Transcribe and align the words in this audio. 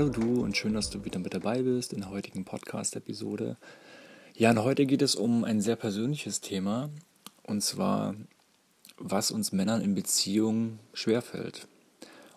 Hallo 0.00 0.08
du 0.08 0.42
und 0.42 0.56
schön, 0.56 0.72
dass 0.72 0.88
du 0.88 1.04
wieder 1.04 1.18
mit 1.18 1.34
dabei 1.34 1.60
bist 1.60 1.92
in 1.92 2.00
der 2.00 2.08
heutigen 2.08 2.46
Podcast-Episode. 2.46 3.58
Ja, 4.34 4.48
und 4.48 4.64
heute 4.64 4.86
geht 4.86 5.02
es 5.02 5.14
um 5.14 5.44
ein 5.44 5.60
sehr 5.60 5.76
persönliches 5.76 6.40
Thema 6.40 6.88
und 7.42 7.62
zwar, 7.62 8.14
was 8.96 9.30
uns 9.30 9.52
Männern 9.52 9.82
in 9.82 9.94
Beziehungen 9.94 10.78
schwerfällt. 10.94 11.68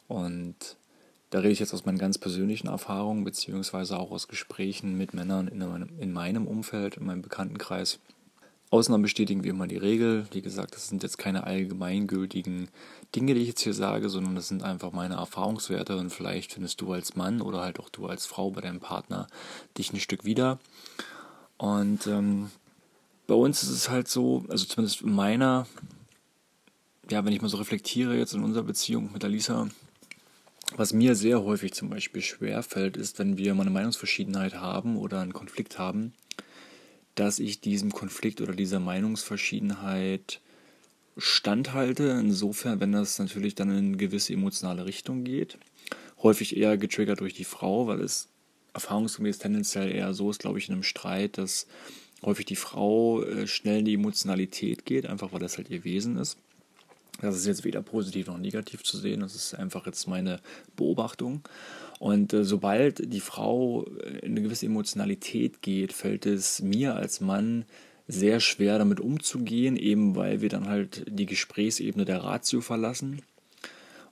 Und 0.09 0.75
da 1.29 1.39
rede 1.39 1.53
ich 1.53 1.61
jetzt 1.61 1.73
aus 1.73 1.85
meinen 1.85 1.99
ganz 1.99 2.17
persönlichen 2.17 2.67
Erfahrungen, 2.67 3.23
beziehungsweise 3.23 3.97
auch 3.97 4.11
aus 4.11 4.27
Gesprächen 4.27 4.97
mit 4.97 5.13
Männern 5.13 5.47
in 5.47 5.59
meinem, 5.59 5.87
in 5.99 6.11
meinem 6.11 6.47
Umfeld, 6.47 6.97
in 6.97 7.05
meinem 7.05 7.21
Bekanntenkreis. 7.21 7.97
Ausnahmen 8.73 9.03
bestätigen 9.03 9.43
wie 9.43 9.49
immer 9.49 9.67
die 9.67 9.77
Regel. 9.77 10.25
Wie 10.31 10.41
gesagt, 10.41 10.73
das 10.73 10.87
sind 10.87 11.03
jetzt 11.03 11.19
keine 11.19 11.43
allgemeingültigen 11.43 12.69
Dinge, 13.15 13.35
die 13.35 13.41
ich 13.41 13.49
jetzt 13.49 13.61
hier 13.61 13.75
sage, 13.75 14.09
sondern 14.09 14.33
das 14.33 14.47
sind 14.47 14.63
einfach 14.63 14.91
meine 14.91 15.13
Erfahrungswerte 15.13 15.95
und 15.95 16.09
vielleicht 16.09 16.53
findest 16.53 16.81
du 16.81 16.91
als 16.91 17.15
Mann 17.15 17.41
oder 17.41 17.61
halt 17.61 17.79
auch 17.79 17.89
du 17.89 18.07
als 18.07 18.25
Frau 18.25 18.49
bei 18.49 18.61
deinem 18.61 18.79
Partner 18.79 19.27
dich 19.77 19.93
ein 19.93 19.99
Stück 19.99 20.25
wieder. 20.25 20.57
Und 21.57 22.07
ähm, 22.07 22.49
bei 23.27 23.35
uns 23.35 23.61
ist 23.61 23.69
es 23.69 23.89
halt 23.91 24.07
so, 24.07 24.43
also 24.49 24.65
zumindest 24.65 25.03
in 25.03 25.13
meiner, 25.13 25.67
ja, 27.11 27.23
wenn 27.23 27.31
ich 27.31 27.43
mal 27.43 27.49
so 27.49 27.57
reflektiere 27.57 28.17
jetzt 28.17 28.33
in 28.33 28.43
unserer 28.43 28.63
Beziehung 28.63 29.11
mit 29.13 29.23
Alisa, 29.23 29.67
was 30.75 30.93
mir 30.93 31.15
sehr 31.15 31.43
häufig 31.43 31.75
zum 31.75 31.91
Beispiel 31.91 32.23
schwer 32.23 32.63
fällt, 32.63 32.97
ist, 32.97 33.19
wenn 33.19 33.37
wir 33.37 33.53
mal 33.53 33.61
eine 33.61 33.69
Meinungsverschiedenheit 33.69 34.55
haben 34.55 34.97
oder 34.97 35.19
einen 35.19 35.31
Konflikt 35.31 35.77
haben, 35.77 36.13
dass 37.15 37.39
ich 37.39 37.61
diesem 37.61 37.91
Konflikt 37.91 38.41
oder 38.41 38.53
dieser 38.53 38.79
Meinungsverschiedenheit 38.79 40.41
standhalte, 41.17 42.03
insofern, 42.19 42.79
wenn 42.79 42.91
das 42.91 43.19
natürlich 43.19 43.55
dann 43.55 43.69
in 43.69 43.77
eine 43.77 43.97
gewisse 43.97 44.33
emotionale 44.33 44.85
Richtung 44.85 45.23
geht. 45.23 45.57
Häufig 46.21 46.57
eher 46.57 46.77
getriggert 46.77 47.19
durch 47.19 47.33
die 47.33 47.43
Frau, 47.43 47.87
weil 47.87 48.01
es 48.01 48.29
erfahrungsgemäß 48.73 49.37
tendenziell 49.37 49.91
eher 49.91 50.13
so 50.13 50.31
ist, 50.31 50.39
glaube 50.39 50.57
ich, 50.57 50.67
in 50.67 50.73
einem 50.73 50.83
Streit, 50.83 51.37
dass 51.37 51.67
häufig 52.23 52.45
die 52.45 52.55
Frau 52.55 53.21
äh, 53.21 53.47
schnell 53.47 53.79
in 53.79 53.85
die 53.85 53.93
Emotionalität 53.93 54.85
geht, 54.85 55.05
einfach 55.05 55.31
weil 55.31 55.39
das 55.39 55.57
halt 55.57 55.69
ihr 55.69 55.83
Wesen 55.83 56.17
ist. 56.17 56.37
Das 57.21 57.35
ist 57.35 57.45
jetzt 57.45 57.63
weder 57.63 57.81
positiv 57.81 58.27
noch 58.27 58.37
negativ 58.37 58.83
zu 58.83 58.97
sehen, 58.97 59.21
das 59.21 59.35
ist 59.35 59.53
einfach 59.53 59.85
jetzt 59.85 60.07
meine 60.07 60.39
Beobachtung. 60.75 61.41
Und 61.99 62.33
äh, 62.33 62.43
sobald 62.43 63.13
die 63.13 63.21
Frau 63.21 63.83
in 64.21 64.31
eine 64.31 64.41
gewisse 64.41 64.65
Emotionalität 64.65 65.61
geht, 65.61 65.93
fällt 65.93 66.25
es 66.25 66.61
mir 66.61 66.95
als 66.95 67.21
Mann 67.21 67.65
sehr 68.07 68.39
schwer 68.39 68.77
damit 68.77 68.99
umzugehen, 68.99 69.77
eben 69.77 70.15
weil 70.15 70.41
wir 70.41 70.49
dann 70.49 70.67
halt 70.67 71.05
die 71.07 71.25
Gesprächsebene 71.25 72.03
der 72.03 72.23
Ratio 72.23 72.59
verlassen 72.61 73.21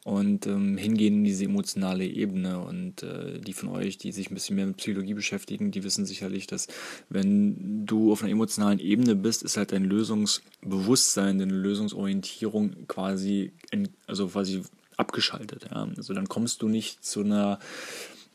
und 0.03 0.47
ähm, 0.47 0.77
hingehen 0.77 1.17
in 1.17 1.23
diese 1.23 1.45
emotionale 1.45 2.05
Ebene. 2.05 2.59
Und 2.59 3.03
äh, 3.03 3.39
die 3.39 3.53
von 3.53 3.69
euch, 3.69 3.97
die 3.97 4.11
sich 4.11 4.31
ein 4.31 4.33
bisschen 4.33 4.55
mehr 4.55 4.65
mit 4.65 4.77
Psychologie 4.77 5.13
beschäftigen, 5.13 5.71
die 5.71 5.83
wissen 5.83 6.05
sicherlich, 6.05 6.47
dass 6.47 6.67
wenn 7.09 7.85
du 7.85 8.11
auf 8.11 8.23
einer 8.23 8.31
emotionalen 8.31 8.79
Ebene 8.79 9.15
bist, 9.15 9.43
ist 9.43 9.57
halt 9.57 9.71
dein 9.71 9.83
Lösungsbewusstsein, 9.83 11.37
deine 11.37 11.53
Lösungsorientierung 11.53 12.87
quasi, 12.87 13.51
in, 13.69 13.89
also 14.07 14.27
quasi 14.27 14.63
abgeschaltet. 14.97 15.67
Ja? 15.71 15.87
Also 15.95 16.13
dann 16.13 16.27
kommst 16.27 16.61
du 16.61 16.67
nicht 16.67 17.03
zu 17.05 17.21
einer, 17.21 17.59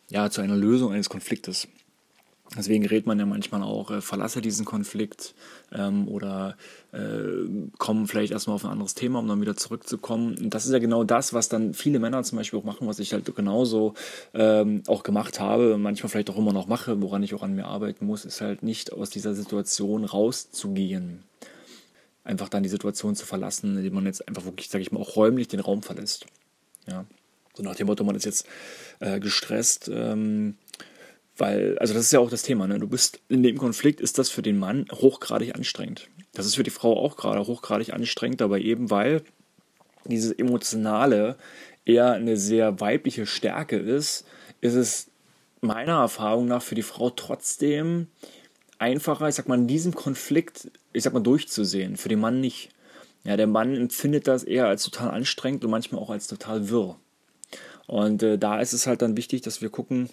ja, 0.08 0.30
zu 0.30 0.40
einer 0.42 0.56
Lösung 0.56 0.92
eines 0.92 1.08
Konfliktes. 1.08 1.66
Deswegen 2.54 2.86
redet 2.86 3.06
man 3.06 3.18
ja 3.18 3.26
manchmal 3.26 3.62
auch, 3.62 3.90
äh, 3.90 4.00
verlasse 4.00 4.40
diesen 4.40 4.64
Konflikt 4.64 5.34
ähm, 5.72 6.06
oder 6.06 6.56
äh, 6.92 7.48
komm 7.76 8.06
vielleicht 8.06 8.32
erstmal 8.32 8.54
auf 8.54 8.64
ein 8.64 8.70
anderes 8.70 8.94
Thema, 8.94 9.18
um 9.18 9.26
dann 9.26 9.40
wieder 9.40 9.56
zurückzukommen. 9.56 10.36
Und 10.38 10.54
das 10.54 10.64
ist 10.64 10.72
ja 10.72 10.78
genau 10.78 11.02
das, 11.02 11.32
was 11.32 11.48
dann 11.48 11.74
viele 11.74 11.98
Männer 11.98 12.22
zum 12.22 12.38
Beispiel 12.38 12.58
auch 12.58 12.64
machen, 12.64 12.86
was 12.86 12.98
ich 13.00 13.12
halt 13.12 13.34
genauso 13.34 13.94
ähm, 14.32 14.82
auch 14.86 15.02
gemacht 15.02 15.40
habe, 15.40 15.76
manchmal 15.76 16.10
vielleicht 16.10 16.30
auch 16.30 16.38
immer 16.38 16.52
noch 16.52 16.68
mache, 16.68 17.02
woran 17.02 17.22
ich 17.22 17.34
auch 17.34 17.42
an 17.42 17.54
mir 17.54 17.66
arbeiten 17.66 18.06
muss, 18.06 18.24
ist 18.24 18.40
halt 18.40 18.62
nicht 18.62 18.92
aus 18.92 19.10
dieser 19.10 19.34
Situation 19.34 20.04
rauszugehen. 20.04 21.24
Einfach 22.22 22.48
dann 22.48 22.62
die 22.62 22.68
Situation 22.68 23.16
zu 23.16 23.26
verlassen, 23.26 23.76
indem 23.76 23.94
man 23.94 24.06
jetzt 24.06 24.26
einfach 24.28 24.44
wirklich, 24.44 24.68
sage 24.68 24.82
ich 24.82 24.92
mal, 24.92 25.00
auch 25.00 25.16
räumlich 25.16 25.48
den 25.48 25.60
Raum 25.60 25.82
verlässt. 25.82 26.26
Ja. 26.86 27.06
So 27.56 27.62
nach 27.62 27.74
dem 27.74 27.86
Motto, 27.86 28.04
man 28.04 28.16
ist 28.16 28.26
jetzt 28.26 28.46
äh, 29.00 29.18
gestresst, 29.18 29.90
ähm, 29.92 30.56
weil, 31.36 31.78
also 31.78 31.94
das 31.94 32.04
ist 32.04 32.12
ja 32.12 32.20
auch 32.20 32.30
das 32.30 32.42
Thema, 32.42 32.66
ne? 32.66 32.78
Du 32.78 32.88
bist 32.88 33.20
in 33.28 33.42
dem 33.42 33.58
Konflikt, 33.58 34.00
ist 34.00 34.18
das 34.18 34.30
für 34.30 34.42
den 34.42 34.58
Mann 34.58 34.86
hochgradig 34.92 35.54
anstrengend. 35.54 36.08
Das 36.32 36.46
ist 36.46 36.56
für 36.56 36.62
die 36.62 36.70
Frau 36.70 36.96
auch 36.98 37.16
gerade 37.16 37.46
hochgradig 37.46 37.92
anstrengend, 37.92 38.42
aber 38.42 38.58
eben 38.58 38.90
weil 38.90 39.22
dieses 40.04 40.32
Emotionale 40.32 41.36
eher 41.84 42.12
eine 42.12 42.36
sehr 42.36 42.80
weibliche 42.80 43.26
Stärke 43.26 43.76
ist, 43.76 44.24
ist 44.60 44.74
es 44.74 45.08
meiner 45.60 46.00
Erfahrung 46.00 46.46
nach 46.46 46.62
für 46.62 46.74
die 46.74 46.82
Frau 46.82 47.10
trotzdem 47.10 48.08
einfacher, 48.78 49.28
ich 49.28 49.34
sag 49.34 49.48
mal, 49.48 49.58
in 49.58 49.66
diesem 49.66 49.94
Konflikt, 49.94 50.70
ich 50.92 51.02
sag 51.02 51.12
mal, 51.12 51.20
durchzusehen. 51.20 51.96
Für 51.96 52.08
den 52.08 52.20
Mann 52.20 52.40
nicht. 52.40 52.70
Ja, 53.24 53.36
der 53.36 53.46
Mann 53.46 53.74
empfindet 53.74 54.28
das 54.28 54.44
eher 54.44 54.66
als 54.66 54.84
total 54.84 55.10
anstrengend 55.10 55.64
und 55.64 55.70
manchmal 55.70 56.00
auch 56.00 56.10
als 56.10 56.26
total 56.28 56.68
wirr. 56.68 56.96
Und 57.86 58.22
äh, 58.22 58.38
da 58.38 58.60
ist 58.60 58.72
es 58.72 58.86
halt 58.86 59.02
dann 59.02 59.16
wichtig, 59.16 59.42
dass 59.42 59.62
wir 59.62 59.70
gucken, 59.70 60.10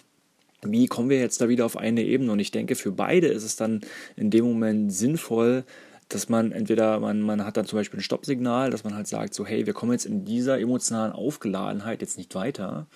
wie 0.66 0.86
kommen 0.86 1.10
wir 1.10 1.18
jetzt 1.18 1.40
da 1.40 1.48
wieder 1.48 1.66
auf 1.66 1.76
eine 1.76 2.02
Ebene? 2.02 2.32
Und 2.32 2.38
ich 2.38 2.50
denke, 2.50 2.74
für 2.74 2.92
beide 2.92 3.28
ist 3.28 3.44
es 3.44 3.56
dann 3.56 3.80
in 4.16 4.30
dem 4.30 4.44
Moment 4.44 4.92
sinnvoll, 4.92 5.64
dass 6.08 6.28
man 6.28 6.52
entweder, 6.52 7.00
man, 7.00 7.20
man 7.20 7.44
hat 7.44 7.56
dann 7.56 7.66
zum 7.66 7.78
Beispiel 7.78 8.00
ein 8.00 8.02
Stoppsignal, 8.02 8.70
dass 8.70 8.84
man 8.84 8.94
halt 8.94 9.06
sagt, 9.06 9.34
so, 9.34 9.46
hey, 9.46 9.66
wir 9.66 9.72
kommen 9.72 9.92
jetzt 9.92 10.06
in 10.06 10.24
dieser 10.24 10.60
emotionalen 10.60 11.12
Aufgeladenheit 11.12 12.02
jetzt 12.02 12.18
nicht 12.18 12.34
weiter. 12.34 12.86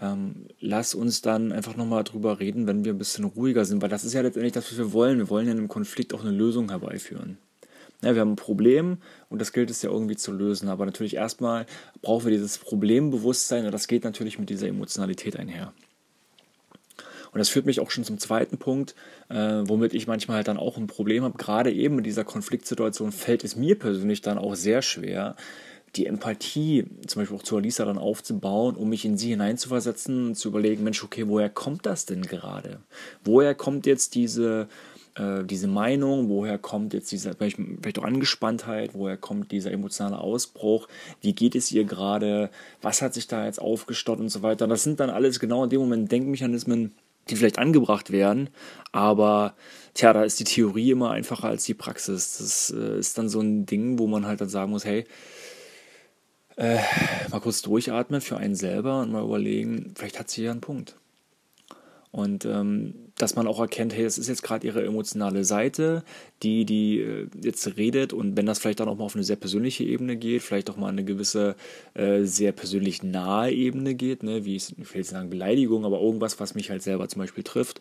Ähm, 0.00 0.46
lass 0.60 0.94
uns 0.94 1.22
dann 1.22 1.52
einfach 1.52 1.76
nochmal 1.76 2.04
drüber 2.04 2.40
reden, 2.40 2.66
wenn 2.66 2.84
wir 2.84 2.92
ein 2.92 2.98
bisschen 2.98 3.24
ruhiger 3.24 3.64
sind, 3.64 3.80
weil 3.82 3.88
das 3.88 4.04
ist 4.04 4.12
ja 4.12 4.22
letztendlich 4.22 4.52
das, 4.52 4.70
was 4.70 4.78
wir 4.78 4.92
wollen. 4.92 5.18
Wir 5.18 5.30
wollen 5.30 5.46
ja 5.46 5.52
in 5.52 5.58
einem 5.58 5.68
Konflikt 5.68 6.14
auch 6.14 6.22
eine 6.22 6.32
Lösung 6.32 6.70
herbeiführen. 6.70 7.38
Ja, 8.02 8.14
wir 8.14 8.20
haben 8.20 8.32
ein 8.32 8.36
Problem 8.36 8.98
und 9.28 9.40
das 9.40 9.52
gilt 9.52 9.70
es 9.70 9.82
ja 9.82 9.90
irgendwie 9.90 10.16
zu 10.16 10.32
lösen. 10.32 10.68
Aber 10.68 10.86
natürlich 10.86 11.16
erstmal 11.16 11.66
brauchen 12.00 12.26
wir 12.26 12.32
dieses 12.32 12.58
Problembewusstsein 12.58 13.64
und 13.64 13.72
das 13.72 13.88
geht 13.88 14.04
natürlich 14.04 14.38
mit 14.38 14.50
dieser 14.50 14.68
Emotionalität 14.68 15.36
einher. 15.36 15.72
Und 17.32 17.38
das 17.38 17.48
führt 17.48 17.66
mich 17.66 17.80
auch 17.80 17.90
schon 17.90 18.04
zum 18.04 18.18
zweiten 18.18 18.58
Punkt, 18.58 18.94
äh, 19.28 19.34
womit 19.34 19.94
ich 19.94 20.06
manchmal 20.06 20.38
halt 20.38 20.48
dann 20.48 20.56
auch 20.56 20.76
ein 20.76 20.86
Problem 20.86 21.24
habe. 21.24 21.38
Gerade 21.38 21.72
eben 21.72 21.98
in 21.98 22.04
dieser 22.04 22.24
Konfliktsituation 22.24 23.12
fällt 23.12 23.44
es 23.44 23.56
mir 23.56 23.78
persönlich 23.78 24.22
dann 24.22 24.38
auch 24.38 24.54
sehr 24.54 24.82
schwer, 24.82 25.36
die 25.96 26.06
Empathie 26.06 26.84
zum 27.06 27.22
Beispiel 27.22 27.38
auch 27.38 27.42
zu 27.42 27.56
Alisa 27.56 27.84
dann 27.84 27.98
aufzubauen, 27.98 28.76
um 28.76 28.88
mich 28.88 29.04
in 29.04 29.16
sie 29.16 29.30
hineinzuversetzen 29.30 30.28
und 30.28 30.34
zu 30.34 30.48
überlegen, 30.48 30.84
Mensch, 30.84 31.02
okay, 31.02 31.26
woher 31.28 31.48
kommt 31.48 31.86
das 31.86 32.06
denn 32.06 32.22
gerade? 32.22 32.80
Woher 33.24 33.54
kommt 33.54 33.86
jetzt 33.86 34.14
diese, 34.14 34.68
äh, 35.14 35.44
diese 35.44 35.66
Meinung, 35.66 36.28
woher 36.28 36.58
kommt 36.58 36.94
jetzt 36.94 37.10
diese 37.10 37.34
vielleicht, 37.34 37.56
vielleicht 37.56 37.98
auch 37.98 38.04
Angespanntheit, 38.04 38.94
woher 38.94 39.16
kommt 39.16 39.50
dieser 39.50 39.72
emotionale 39.72 40.18
Ausbruch, 40.18 40.88
wie 41.22 41.32
geht 41.32 41.54
es 41.54 41.72
ihr 41.72 41.84
gerade, 41.84 42.50
was 42.82 43.02
hat 43.02 43.14
sich 43.14 43.26
da 43.26 43.46
jetzt 43.46 43.60
aufgestaut 43.60 44.20
und 44.20 44.28
so 44.28 44.42
weiter. 44.42 44.66
Das 44.66 44.84
sind 44.84 45.00
dann 45.00 45.10
alles 45.10 45.40
genau 45.40 45.64
in 45.64 45.70
dem 45.70 45.80
Moment 45.80 46.12
Denkmechanismen, 46.12 46.92
die 47.28 47.36
vielleicht 47.36 47.58
angebracht 47.58 48.10
werden, 48.10 48.50
aber 48.92 49.54
tja, 49.94 50.12
da 50.12 50.24
ist 50.24 50.40
die 50.40 50.44
Theorie 50.44 50.90
immer 50.90 51.10
einfacher 51.10 51.48
als 51.48 51.64
die 51.64 51.74
Praxis. 51.74 52.38
Das 52.38 52.74
äh, 52.76 52.98
ist 52.98 53.18
dann 53.18 53.28
so 53.28 53.40
ein 53.40 53.66
Ding, 53.66 53.98
wo 53.98 54.06
man 54.06 54.26
halt 54.26 54.40
dann 54.40 54.48
sagen 54.48 54.70
muss, 54.70 54.84
hey, 54.84 55.06
äh, 56.56 56.78
mal 57.30 57.40
kurz 57.40 57.62
durchatmen 57.62 58.20
für 58.20 58.36
einen 58.36 58.54
selber 58.54 59.00
und 59.00 59.12
mal 59.12 59.24
überlegen, 59.24 59.94
vielleicht 59.96 60.18
hat 60.18 60.28
sie 60.28 60.42
ja 60.42 60.50
einen 60.50 60.60
Punkt. 60.60 60.96
Und 62.10 62.44
ähm, 62.44 63.07
dass 63.18 63.34
man 63.34 63.46
auch 63.46 63.60
erkennt, 63.60 63.94
hey, 63.94 64.04
das 64.04 64.16
ist 64.16 64.28
jetzt 64.28 64.42
gerade 64.42 64.66
ihre 64.66 64.84
emotionale 64.84 65.44
Seite, 65.44 66.04
die, 66.42 66.64
die 66.64 67.00
äh, 67.00 67.26
jetzt 67.42 67.76
redet. 67.76 68.12
Und 68.12 68.36
wenn 68.36 68.46
das 68.46 68.58
vielleicht 68.58 68.80
dann 68.80 68.88
auch 68.88 68.96
mal 68.96 69.04
auf 69.04 69.14
eine 69.14 69.24
sehr 69.24 69.36
persönliche 69.36 69.84
Ebene 69.84 70.16
geht, 70.16 70.42
vielleicht 70.42 70.70
auch 70.70 70.76
mal 70.76 70.88
eine 70.88 71.04
gewisse 71.04 71.56
äh, 71.94 72.22
sehr 72.22 72.52
persönlich 72.52 73.02
nahe 73.02 73.52
Ebene 73.52 73.94
geht, 73.94 74.22
ne, 74.22 74.44
wie 74.44 74.56
ich 74.56 74.70
will 74.78 74.86
jetzt 74.94 75.10
sagen 75.10 75.30
Beleidigung, 75.30 75.84
aber 75.84 76.00
irgendwas, 76.00 76.38
was 76.40 76.54
mich 76.54 76.70
halt 76.70 76.82
selber 76.82 77.08
zum 77.08 77.20
Beispiel 77.20 77.44
trifft, 77.44 77.80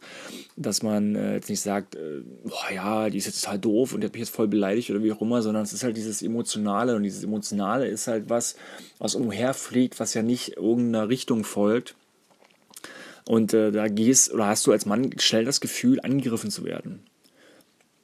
dass 0.55 0.81
man 0.81 1.15
äh, 1.15 1.35
jetzt 1.35 1.49
nicht 1.49 1.61
sagt, 1.61 1.95
äh, 1.95 2.21
boah 2.43 2.73
ja, 2.73 3.09
die 3.09 3.19
ist 3.19 3.27
jetzt 3.27 3.43
total 3.43 3.59
doof 3.59 3.93
und 3.93 4.01
die 4.01 4.07
hat 4.07 4.13
mich 4.13 4.21
jetzt 4.21 4.35
voll 4.35 4.47
beleidigt 4.47 4.89
oder 4.89 5.03
wie 5.03 5.11
auch 5.11 5.21
immer, 5.21 5.41
sondern 5.41 5.63
es 5.63 5.73
ist 5.73 5.83
halt 5.83 5.97
dieses 5.97 6.21
Emotionale 6.21 6.95
und 6.95 7.03
dieses 7.03 7.23
Emotionale 7.23 7.87
ist 7.87 8.07
halt 8.07 8.29
was, 8.29 8.55
was 8.97 9.15
umherfliegt, 9.15 9.99
was 9.99 10.15
ja 10.15 10.23
nicht 10.23 10.57
irgendeiner 10.57 11.09
Richtung 11.09 11.43
folgt 11.43 11.95
und 13.27 13.53
äh, 13.53 13.71
da 13.71 13.89
gehst 13.89 14.33
oder 14.33 14.47
hast 14.47 14.65
du 14.65 14.71
als 14.71 14.85
Mann 14.85 15.11
schnell 15.19 15.43
das 15.43 15.59
Gefühl, 15.59 15.99
angegriffen 15.99 16.49
zu 16.49 16.63
werden. 16.63 17.01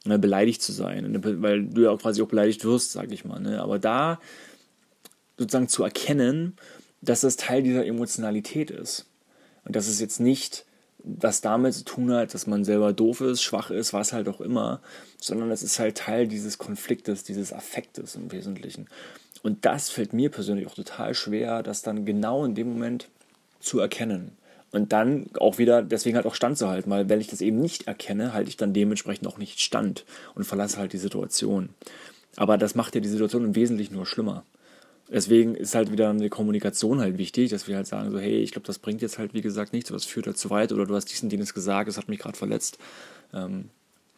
Ne, 0.04 0.20
beleidigt 0.20 0.62
zu 0.62 0.74
sein. 0.74 1.10
Ne, 1.12 1.42
weil 1.42 1.64
du 1.64 1.84
ja 1.84 1.92
auch 1.92 2.02
quasi 2.02 2.22
auch 2.22 2.28
beleidigt 2.28 2.66
wirst, 2.66 2.92
sag 2.92 3.10
ich 3.12 3.24
mal. 3.24 3.40
Ne? 3.40 3.62
Aber 3.62 3.80
da 3.80 4.20
sozusagen 5.38 5.70
zu 5.70 5.84
erkennen, 5.84 6.58
dass 7.00 7.22
das 7.22 7.38
Teil 7.38 7.64
dieser 7.64 7.86
Emotionalität 7.86 8.70
ist. 8.70 9.06
Und 9.64 9.78
dass 9.78 9.88
es 9.88 10.02
jetzt 10.02 10.20
nicht 10.20 10.66
was 11.06 11.40
damit 11.40 11.74
zu 11.74 11.86
tun 11.86 12.12
hat, 12.12 12.34
dass 12.34 12.48
man 12.48 12.66
selber 12.66 12.92
doof 12.92 13.22
ist, 13.22 13.42
schwach 13.42 13.72
ist, 13.72 13.94
was 13.94 14.12
halt 14.12 14.28
auch 14.28 14.42
immer, 14.42 14.82
sondern 15.22 15.52
es 15.52 15.64
ist 15.64 15.80
halt 15.80 15.98
Teil 15.98 16.28
dieses 16.28 16.58
Konfliktes, 16.58 17.24
dieses 17.24 17.54
Affektes 17.54 18.16
im 18.16 18.32
Wesentlichen. 18.32 18.88
Und 19.42 19.66
das 19.66 19.90
fällt 19.90 20.12
mir 20.12 20.30
persönlich 20.30 20.68
auch 20.68 20.76
total 20.76 21.14
schwer, 21.14 21.64
das 21.64 21.82
dann 21.82 22.06
genau 22.06 22.44
in 22.44 22.56
dem 22.56 22.68
Moment 22.68 23.10
zu 23.62 23.80
erkennen 23.80 24.38
Und 24.74 24.92
dann 24.92 25.28
auch 25.40 25.60
wieder, 25.60 25.84
deswegen 25.84 26.16
halt 26.16 26.26
auch 26.26 26.34
standzuhalten, 26.34 26.92
weil 26.92 27.08
wenn 27.08 27.22
ich 27.22 27.28
das 27.28 27.42
eben 27.42 27.62
nicht 27.62 27.86
erkenne, 27.86 28.34
halte 28.34 28.50
ich 28.50 28.58
dann 28.58 28.74
dementsprechend 28.74 29.28
auch 29.28 29.38
nicht 29.38 29.62
stand 29.62 30.04
und 30.34 30.46
verlasse 30.46 30.78
halt 30.80 30.94
die 30.94 30.98
Situation. 30.98 31.70
Aber 32.38 32.58
das 32.58 32.74
macht 32.74 32.96
ja 32.96 33.02
die 33.02 33.08
Situation 33.08 33.46
im 33.46 33.56
Wesentlichen 33.56 33.94
nur 33.94 34.08
schlimmer. 34.08 34.44
Deswegen 35.12 35.54
ist 35.54 35.76
halt 35.76 35.92
wieder 35.92 36.10
eine 36.10 36.28
Kommunikation 36.30 37.02
halt 37.02 37.20
wichtig, 37.20 37.52
dass 37.52 37.68
wir 37.68 37.76
halt 37.76 37.86
sagen, 37.86 38.10
so, 38.10 38.18
hey, 38.18 38.40
ich 38.40 38.52
glaube, 38.52 38.66
das 38.66 38.80
bringt 38.80 39.04
jetzt 39.04 39.20
halt, 39.20 39.36
wie 39.36 39.42
gesagt, 39.42 39.74
nichts, 39.74 39.92
das 39.92 40.06
führt 40.06 40.26
halt 40.26 40.40
zu 40.40 40.50
weit 40.50 40.72
oder 40.72 40.88
du 40.88 40.96
hast 40.96 41.06
diesen 41.06 41.30
Dienst 41.30 41.54
gesagt, 41.54 41.88
es 41.88 41.98
hat 41.98 42.10
mich 42.10 42.18
gerade 42.18 42.38
verletzt. 42.38 42.80
Ähm, 43.32 43.70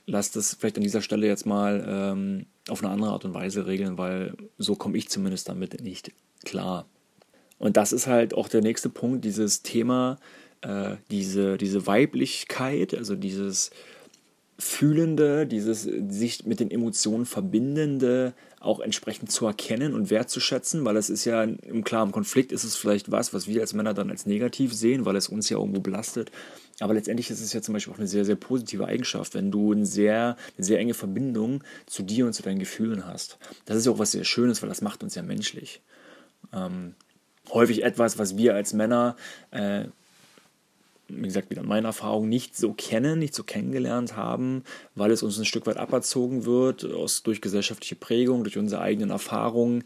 lass 0.06 0.31
das 0.31 0.54
vielleicht 0.54 0.78
an 0.78 0.84
dieser 0.84 1.01
Stelle 1.01 1.28
jetzt 1.28 1.46
mal 1.46 1.84
ähm, 1.86 2.46
auf 2.69 2.81
eine 2.81 2.94
andere 2.94 3.12
Art 3.12 3.25
und 3.25 3.34
Weise 3.34 3.68
regeln, 3.68 3.98
weil 3.98 4.36
so 4.58 4.75
komme 4.75 4.98
ich 4.98 5.10
zumindest 5.10 5.50
damit 5.50 5.81
nicht 5.81 6.13
klar. 6.46 6.86
Und 7.58 7.75
das 7.75 7.92
ist 7.92 8.08
halt 8.08 8.34
auch 8.34 8.48
der 8.48 8.62
nächste 8.62 8.90
Punkt, 8.90 9.25
dieses 9.25 9.63
Thema, 9.63 10.18
äh, 10.62 10.96
diese, 11.12 11.57
diese 11.57 11.88
Weiblichkeit, 11.88 12.94
also 12.94 13.16
dieses 13.16 13.72
Fühlende, 14.57 15.46
dieses 15.46 15.84
sich 15.84 16.46
mit 16.46 16.62
den 16.62 16.72
Emotionen 16.72 17.25
verbindende 17.25 18.34
auch 18.62 18.80
entsprechend 18.80 19.31
zu 19.31 19.46
erkennen 19.46 19.94
und 19.94 20.10
wertzuschätzen, 20.10 20.86
weil 20.86 20.98
es 20.98 21.10
ist 21.10 21.25
ja 21.25 21.44
im 21.44 21.84
klaren 21.84 22.12
Konflikt 22.12 22.52
ist 22.52 22.63
es 22.63 22.75
vielleicht 22.75 23.12
was, 23.12 23.34
was 23.34 23.48
wir 23.48 23.62
als 23.62 23.74
Männer 23.74 23.94
dann 23.94 24.10
als 24.10 24.25
negativ 24.25 24.74
sehen, 24.74 25.06
weil 25.06 25.16
es 25.18 25.28
uns 25.28 25.50
ja 25.50 25.57
irgendwo 25.57 25.81
belastet. 25.81 26.31
Aber 26.80 26.94
letztendlich 26.94 27.30
ist 27.30 27.42
es 27.42 27.54
ja 27.54 27.62
zum 27.62 27.74
Beispiel 27.74 27.94
auch 27.94 28.00
eine 28.00 28.08
sehr, 28.08 28.25
sehr 28.25 28.36
positive 28.36 28.86
Eigenschaft, 28.86 29.36
wenn 29.36 29.51
du 29.51 29.72
eine 29.72 29.86
sehr, 29.86 30.36
eine 30.58 30.66
sehr 30.66 30.80
enge 30.80 30.94
Verbindung 30.94 31.63
zu 31.86 32.01
dir 32.01 32.25
und 32.25 32.34
zu 32.34 32.44
deinen 32.44 32.60
Gefühlen 32.60 33.06
hast. 33.06 33.38
Das 33.66 33.78
ist 33.78 33.86
ja 33.86 33.92
auch 33.92 34.00
was 34.00 34.13
sehr 34.13 34.24
Schönes, 34.24 34.62
weil 34.62 34.69
das 34.69 34.81
macht 34.81 35.04
uns 35.04 35.16
ja 35.16 35.22
menschlich. 35.22 35.81
Ähm, 36.54 36.96
häufig 37.51 37.84
etwas, 37.84 38.18
was 38.18 38.36
wir 38.38 38.56
als 38.56 38.74
Männer 38.74 39.16
äh, 39.51 39.86
wie 41.07 41.24
gesagt, 41.24 41.50
wieder 41.50 41.63
meine 41.63 41.88
Erfahrung, 41.88 42.30
nicht 42.30 42.57
so 42.57 42.74
kennen, 42.74 43.19
nicht 43.19 43.36
so 43.36 43.44
kennengelernt 43.44 44.16
haben, 44.16 44.63
weil 44.96 45.12
es 45.12 45.24
uns 45.24 45.38
ein 45.38 45.46
Stück 45.46 45.68
weit 45.68 45.78
aberzogen 45.78 46.46
wird, 46.46 46.86
aus, 46.86 47.24
durch 47.24 47.42
gesellschaftliche 47.42 47.96
Prägung, 47.96 48.44
durch 48.44 48.57
unsere 48.57 48.81
eigenen 48.81 49.12
Erfahrungen, 49.12 49.84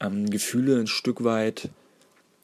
ähm, 0.00 0.28
Gefühle 0.28 0.78
ein 0.78 0.86
Stück 0.86 1.24
weit. 1.24 1.70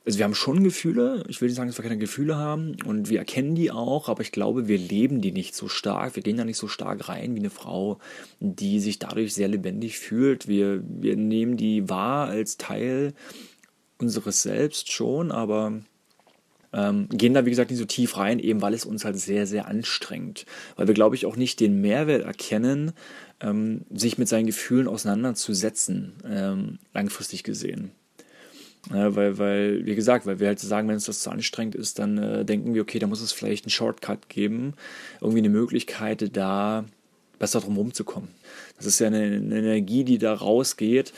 Also 0.05 0.19
wir 0.19 0.25
haben 0.25 0.35
schon 0.35 0.65
Gefühle, 0.65 1.23
ich 1.29 1.41
will 1.41 1.49
nicht 1.49 1.57
sagen, 1.57 1.69
dass 1.69 1.79
wir 1.79 1.85
keine 1.85 1.99
Gefühle 1.99 2.37
haben 2.37 2.77
und 2.87 3.09
wir 3.09 3.21
erkennen 3.21 3.55
die 3.55 3.71
auch, 3.71 4.09
aber 4.09 4.23
ich 4.23 4.33
glaube, 4.33 4.67
wir 4.67 4.79
leben 4.79 5.21
die 5.21 5.31
nicht 5.31 5.55
so 5.55 5.69
stark, 5.69 6.17
wir 6.17 6.25
gehen 6.25 6.37
da 6.37 6.45
nicht 6.45 6.57
so 6.57 6.67
stark 6.67 7.09
rein 7.09 7.37
wie 7.37 7.39
eine 7.39 7.51
Frau, 7.51 7.99
die 8.41 8.81
sich 8.81 8.99
dadurch 8.99 9.33
sehr 9.33 9.47
lebendig 9.47 10.01
fühlt. 10.01 10.49
Wir, 10.49 10.83
wir 10.85 11.17
nehmen 11.17 11.57
die 11.57 11.89
wahr 11.89 12.27
als 12.27 12.57
Teil 12.57 13.15
unseres 13.99 14.43
Selbst 14.43 14.91
schon, 14.91 15.31
aber 15.31 15.83
ähm, 16.73 17.09
gehen 17.11 17.35
da, 17.35 17.45
wie 17.45 17.51
gesagt, 17.51 17.71
nicht 17.71 17.79
so 17.79 17.85
tief 17.85 18.17
rein, 18.17 18.39
eben 18.39 18.63
weil 18.63 18.75
es 18.75 18.85
uns 18.85 19.05
halt 19.05 19.19
sehr, 19.19 19.47
sehr 19.47 19.67
anstrengt. 19.69 20.47
Weil 20.77 20.87
wir, 20.87 20.95
glaube 20.95 21.15
ich, 21.15 21.27
auch 21.27 21.37
nicht 21.37 21.61
den 21.61 21.81
Mehrwert 21.81 22.25
erkennen, 22.25 22.93
ähm, 23.41 23.83
sich 23.91 24.19
mit 24.19 24.29
seinen 24.29 24.47
Gefühlen 24.47 24.89
auseinanderzusetzen, 24.89 26.15
ähm, 26.29 26.79
langfristig 26.95 27.43
gesehen. 27.45 27.93
Ja, 28.91 29.15
weil, 29.15 29.39
weil, 29.39 29.87
wie 29.87 29.95
gesagt, 29.95 30.27
weil 30.27 30.41
wir 30.41 30.49
halt 30.49 30.59
sagen, 30.59 30.89
wenn 30.89 30.97
es 30.97 31.05
das 31.05 31.21
zu 31.21 31.31
anstrengend 31.31 31.77
ist, 31.77 31.99
dann 32.01 32.19
äh, 32.19 32.45
denken 32.45 32.75
wir, 32.75 32.83
okay, 32.83 32.99
da 32.99 33.07
muss 33.07 33.21
es 33.21 33.33
vielleicht 33.33 33.65
einen 33.65 33.71
Shortcut 33.71 34.29
geben, 34.29 34.75
irgendwie 35.21 35.39
eine 35.39 35.51
Möglichkeit, 35.51 36.37
da 36.37 36.85
besser 37.39 37.61
drum 37.61 37.77
rumzukommen. 37.77 38.29
Das 38.77 38.87
ist 38.87 38.99
ja 38.99 39.07
eine, 39.07 39.23
eine 39.23 39.59
Energie, 39.59 40.05
die 40.05 40.19
da 40.19 40.35
rausgeht. 40.35 41.13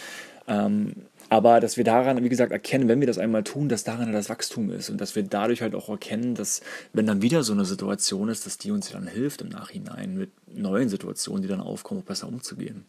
Ähm, 0.46 0.92
aber 1.34 1.58
dass 1.58 1.76
wir 1.76 1.82
daran, 1.82 2.22
wie 2.22 2.28
gesagt, 2.28 2.52
erkennen, 2.52 2.86
wenn 2.86 3.00
wir 3.00 3.08
das 3.08 3.18
einmal 3.18 3.42
tun, 3.42 3.68
dass 3.68 3.82
daran 3.82 4.12
das 4.12 4.28
Wachstum 4.28 4.70
ist 4.70 4.88
und 4.88 5.00
dass 5.00 5.16
wir 5.16 5.24
dadurch 5.24 5.62
halt 5.62 5.74
auch 5.74 5.88
erkennen, 5.88 6.36
dass 6.36 6.60
wenn 6.92 7.06
dann 7.06 7.22
wieder 7.22 7.42
so 7.42 7.52
eine 7.52 7.64
Situation 7.64 8.28
ist, 8.28 8.46
dass 8.46 8.56
die 8.56 8.70
uns 8.70 8.92
dann 8.92 9.08
hilft 9.08 9.42
im 9.42 9.48
Nachhinein 9.48 10.16
mit 10.16 10.30
neuen 10.46 10.88
Situationen, 10.88 11.42
die 11.42 11.48
dann 11.48 11.60
aufkommen, 11.60 12.02
auch 12.02 12.04
besser 12.04 12.28
umzugehen. 12.28 12.84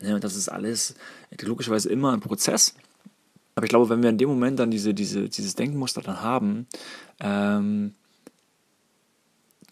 Ja, 0.00 0.14
und 0.14 0.24
das 0.24 0.36
ist 0.36 0.48
alles 0.48 0.94
logischerweise 1.38 1.90
immer 1.90 2.14
ein 2.14 2.20
Prozess. 2.20 2.74
Aber 3.56 3.66
ich 3.66 3.68
glaube, 3.68 3.90
wenn 3.90 4.02
wir 4.02 4.08
in 4.08 4.16
dem 4.16 4.30
Moment 4.30 4.58
dann 4.58 4.70
diese, 4.70 4.94
diese, 4.94 5.28
dieses 5.28 5.54
Denkmuster 5.54 6.00
dann 6.00 6.22
haben, 6.22 6.66
ähm, 7.20 7.92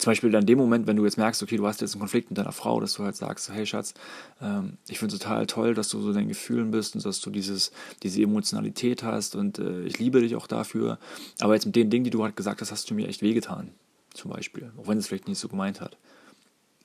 zum 0.01 0.09
Beispiel 0.09 0.31
dann 0.31 0.41
in 0.41 0.47
dem 0.47 0.57
Moment, 0.57 0.87
wenn 0.87 0.95
du 0.95 1.05
jetzt 1.05 1.17
merkst, 1.17 1.43
okay, 1.43 1.57
du 1.57 1.67
hast 1.67 1.79
jetzt 1.79 1.93
einen 1.93 1.99
Konflikt 1.99 2.31
mit 2.31 2.37
deiner 2.39 2.51
Frau, 2.51 2.79
dass 2.79 2.95
du 2.95 3.03
halt 3.03 3.15
sagst, 3.15 3.53
hey 3.53 3.67
Schatz, 3.67 3.93
ähm, 4.41 4.77
ich 4.87 4.97
finde 4.97 5.13
es 5.13 5.21
total 5.21 5.45
toll, 5.45 5.75
dass 5.75 5.89
du 5.89 6.01
so 6.01 6.11
deinen 6.11 6.27
Gefühlen 6.27 6.71
bist 6.71 6.95
und 6.95 7.05
dass 7.05 7.21
du 7.21 7.29
dieses, 7.29 7.71
diese 8.01 8.19
Emotionalität 8.23 9.03
hast 9.03 9.35
und 9.35 9.59
äh, 9.59 9.83
ich 9.83 9.99
liebe 9.99 10.19
dich 10.21 10.35
auch 10.35 10.47
dafür. 10.47 10.97
Aber 11.39 11.53
jetzt 11.53 11.67
mit 11.67 11.75
den 11.75 11.91
Dingen, 11.91 12.03
die 12.03 12.09
du 12.09 12.23
halt 12.23 12.35
gesagt 12.35 12.61
hast, 12.61 12.71
hast 12.71 12.89
du 12.89 12.95
mir 12.95 13.07
echt 13.07 13.21
wehgetan, 13.21 13.69
zum 14.11 14.31
Beispiel, 14.31 14.71
auch 14.77 14.87
wenn 14.87 14.97
es 14.97 15.05
vielleicht 15.05 15.27
nicht 15.27 15.37
so 15.37 15.47
gemeint 15.47 15.81
hat. 15.81 15.97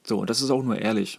So, 0.05 0.19
und 0.19 0.29
das 0.29 0.43
ist 0.43 0.51
auch 0.51 0.63
nur 0.63 0.79
ehrlich. 0.79 1.19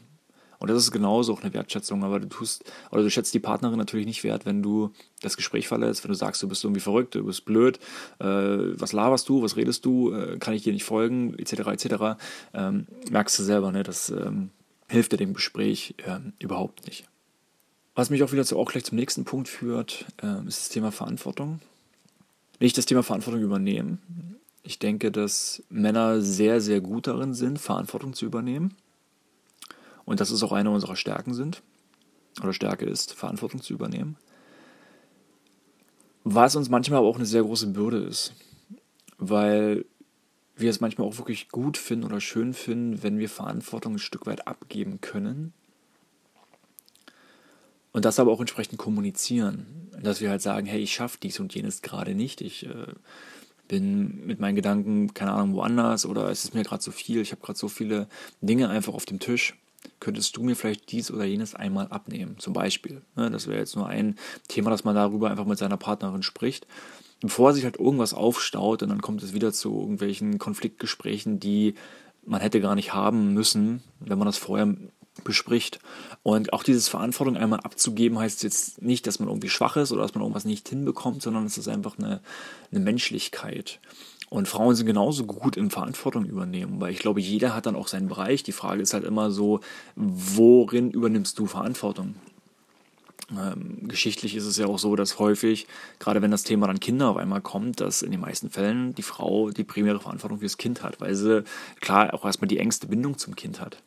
Und 0.59 0.69
das 0.69 0.77
ist 0.77 0.91
genauso 0.91 1.33
auch 1.33 1.41
eine 1.41 1.53
Wertschätzung, 1.53 2.03
aber 2.03 2.19
du 2.19 2.27
tust, 2.27 2.63
oder 2.91 3.03
du 3.03 3.09
schätzt 3.09 3.33
die 3.33 3.39
Partnerin 3.39 3.77
natürlich 3.77 4.05
nicht 4.05 4.23
wert, 4.23 4.45
wenn 4.45 4.63
du 4.63 4.91
das 5.21 5.37
Gespräch 5.37 5.67
verlässt, 5.67 6.03
wenn 6.03 6.09
du 6.09 6.17
sagst, 6.17 6.41
du 6.41 6.47
bist 6.47 6.63
irgendwie 6.63 6.81
verrückt, 6.81 7.15
du 7.15 7.23
bist 7.25 7.45
blöd, 7.45 7.79
äh, 8.19 8.25
was 8.25 8.93
laberst 8.93 9.29
du, 9.29 9.43
was 9.43 9.55
redest 9.55 9.85
du, 9.85 10.11
äh, 10.13 10.37
kann 10.39 10.53
ich 10.53 10.63
dir 10.63 10.73
nicht 10.73 10.83
folgen, 10.83 11.37
etc., 11.37 11.53
etc., 11.67 11.95
ähm, 12.53 12.87
merkst 13.11 13.37
du 13.37 13.43
selber, 13.43 13.71
ne, 13.71 13.83
das 13.83 14.09
ähm, 14.09 14.49
hilft 14.87 15.11
dir 15.11 15.17
dem 15.17 15.33
Gespräch 15.33 15.95
äh, 16.05 16.19
überhaupt 16.39 16.87
nicht. 16.87 17.05
Was 17.93 18.09
mich 18.09 18.23
auch 18.23 18.31
wieder 18.31 18.45
zu, 18.45 18.57
auch 18.57 18.71
gleich 18.71 18.85
zum 18.85 18.97
nächsten 18.97 19.25
Punkt 19.25 19.47
führt, 19.47 20.05
ähm, 20.21 20.47
ist 20.47 20.59
das 20.59 20.69
Thema 20.69 20.91
Verantwortung. 20.91 21.59
Nicht 22.59 22.77
das 22.77 22.85
Thema 22.85 23.03
Verantwortung 23.03 23.41
übernehmen. 23.41 24.39
Ich 24.63 24.79
denke, 24.79 25.11
dass 25.11 25.63
Männer 25.69 26.21
sehr, 26.21 26.61
sehr 26.61 26.81
gut 26.81 27.07
darin 27.07 27.33
sind, 27.33 27.59
Verantwortung 27.59 28.13
zu 28.13 28.25
übernehmen 28.25 28.75
und 30.07 30.21
dass 30.21 30.31
es 30.31 30.41
auch 30.41 30.53
eine 30.53 30.71
unserer 30.71 30.95
Stärken 30.95 31.33
sind 31.33 31.61
oder 32.41 32.53
Stärke 32.53 32.85
ist, 32.85 33.13
Verantwortung 33.13 33.61
zu 33.61 33.73
übernehmen. 33.73 34.15
Was 36.23 36.55
uns 36.55 36.69
manchmal 36.69 36.99
aber 36.99 37.09
auch 37.09 37.17
eine 37.17 37.25
sehr 37.25 37.43
große 37.43 37.67
Bürde 37.67 37.97
ist, 37.97 38.33
weil 39.17 39.85
wir 40.55 40.69
es 40.69 40.79
manchmal 40.79 41.07
auch 41.07 41.17
wirklich 41.17 41.49
gut 41.49 41.77
finden 41.77 42.05
oder 42.05 42.21
schön 42.21 42.53
finden, 42.53 43.03
wenn 43.03 43.19
wir 43.19 43.29
Verantwortung 43.29 43.95
ein 43.95 43.99
Stück 43.99 44.25
weit 44.25 44.47
abgeben 44.47 45.01
können. 45.01 45.53
Und 47.91 48.05
das 48.05 48.19
aber 48.19 48.31
auch 48.31 48.39
entsprechend 48.39 48.77
kommunizieren, 48.77 49.89
dass 50.01 50.21
wir 50.21 50.29
halt 50.29 50.41
sagen, 50.41 50.67
hey, 50.67 50.79
ich 50.79 50.93
schaffe 50.93 51.17
dies 51.21 51.39
und 51.39 51.53
jenes 51.53 51.81
gerade 51.81 52.15
nicht, 52.15 52.39
ich 52.39 52.65
äh, 52.65 52.93
bin 53.67 54.25
mit 54.25 54.39
meinen 54.39 54.55
Gedanken, 54.55 55.13
keine 55.13 55.31
Ahnung, 55.31 55.55
woanders 55.55 56.05
oder 56.05 56.29
es 56.29 56.45
ist 56.45 56.53
mir 56.53 56.63
gerade 56.63 56.83
so 56.83 56.91
viel, 56.91 57.19
ich 57.19 57.31
habe 57.31 57.41
gerade 57.41 57.59
so 57.59 57.67
viele 57.67 58.07
Dinge 58.41 58.69
einfach 58.69 58.93
auf 58.93 59.05
dem 59.05 59.19
Tisch 59.19 59.55
könntest 60.07 60.37
du 60.37 60.41
mir 60.43 60.55
vielleicht 60.55 60.89
dies 60.93 61.11
oder 61.11 61.25
jenes 61.25 61.53
einmal 61.53 61.89
abnehmen, 61.89 62.37
zum 62.39 62.53
Beispiel. 62.53 63.01
Ne, 63.17 63.29
das 63.29 63.47
wäre 63.47 63.59
jetzt 63.59 63.75
nur 63.75 63.87
ein 63.87 64.15
Thema, 64.47 64.69
dass 64.69 64.85
man 64.85 64.95
darüber 64.95 65.29
einfach 65.29 65.45
mit 65.45 65.57
seiner 65.57 65.75
Partnerin 65.75 66.23
spricht, 66.23 66.65
bevor 67.19 67.53
sich 67.53 67.65
halt 67.65 67.77
irgendwas 67.77 68.13
aufstaut 68.13 68.83
und 68.83 68.87
dann 68.87 69.01
kommt 69.01 69.21
es 69.21 69.33
wieder 69.33 69.51
zu 69.51 69.77
irgendwelchen 69.77 70.39
Konfliktgesprächen, 70.39 71.41
die 71.41 71.73
man 72.25 72.39
hätte 72.39 72.61
gar 72.61 72.75
nicht 72.75 72.93
haben 72.93 73.33
müssen, 73.33 73.83
wenn 73.99 74.17
man 74.17 74.27
das 74.27 74.37
vorher 74.37 74.73
bespricht. 75.25 75.79
Und 76.23 76.53
auch 76.53 76.63
dieses 76.63 76.87
Verantwortung 76.87 77.35
einmal 77.35 77.59
abzugeben, 77.59 78.17
heißt 78.17 78.43
jetzt 78.43 78.81
nicht, 78.81 79.07
dass 79.07 79.19
man 79.19 79.27
irgendwie 79.27 79.49
schwach 79.49 79.75
ist 79.75 79.91
oder 79.91 80.03
dass 80.03 80.15
man 80.15 80.21
irgendwas 80.21 80.45
nicht 80.45 80.69
hinbekommt, 80.69 81.21
sondern 81.21 81.45
es 81.45 81.57
ist 81.57 81.67
einfach 81.67 81.97
eine, 81.97 82.21
eine 82.71 82.79
Menschlichkeit. 82.79 83.81
Und 84.29 84.47
Frauen 84.47 84.75
sind 84.75 84.87
genauso 84.87 85.25
gut 85.25 85.55
im 85.55 85.69
Verantwortung 85.69 86.25
übernehmen, 86.25 86.81
weil 86.81 86.91
ich 86.91 86.99
glaube, 86.99 87.21
jeder 87.21 87.55
hat 87.55 87.65
dann 87.65 87.77
auch 87.77 87.87
seinen 87.87 88.09
Bereich. 88.09 88.43
Die 88.43 88.51
Frage 88.51 88.81
ist 88.81 88.93
halt 88.93 89.05
immer 89.05 89.31
so, 89.31 89.61
worin 89.95 90.91
übernimmst 90.91 91.39
du 91.39 91.45
Verantwortung? 91.45 92.15
Ähm, 93.31 93.87
geschichtlich 93.87 94.35
ist 94.35 94.45
es 94.45 94.57
ja 94.57 94.67
auch 94.67 94.79
so, 94.79 94.95
dass 94.95 95.19
häufig, 95.19 95.67
gerade 95.99 96.21
wenn 96.21 96.31
das 96.31 96.43
Thema 96.43 96.67
dann 96.67 96.79
Kinder 96.79 97.09
auf 97.09 97.17
einmal 97.17 97.41
kommt, 97.41 97.81
dass 97.81 98.01
in 98.01 98.11
den 98.11 98.21
meisten 98.21 98.49
Fällen 98.49 98.95
die 98.95 99.01
Frau 99.01 99.51
die 99.51 99.65
primäre 99.65 99.99
Verantwortung 99.99 100.39
fürs 100.39 100.57
Kind 100.57 100.83
hat, 100.83 101.01
weil 101.01 101.15
sie 101.15 101.43
klar 101.79 102.13
auch 102.13 102.25
erstmal 102.25 102.47
die 102.47 102.59
engste 102.59 102.87
Bindung 102.87 103.17
zum 103.17 103.35
Kind 103.35 103.59
hat. 103.59 103.77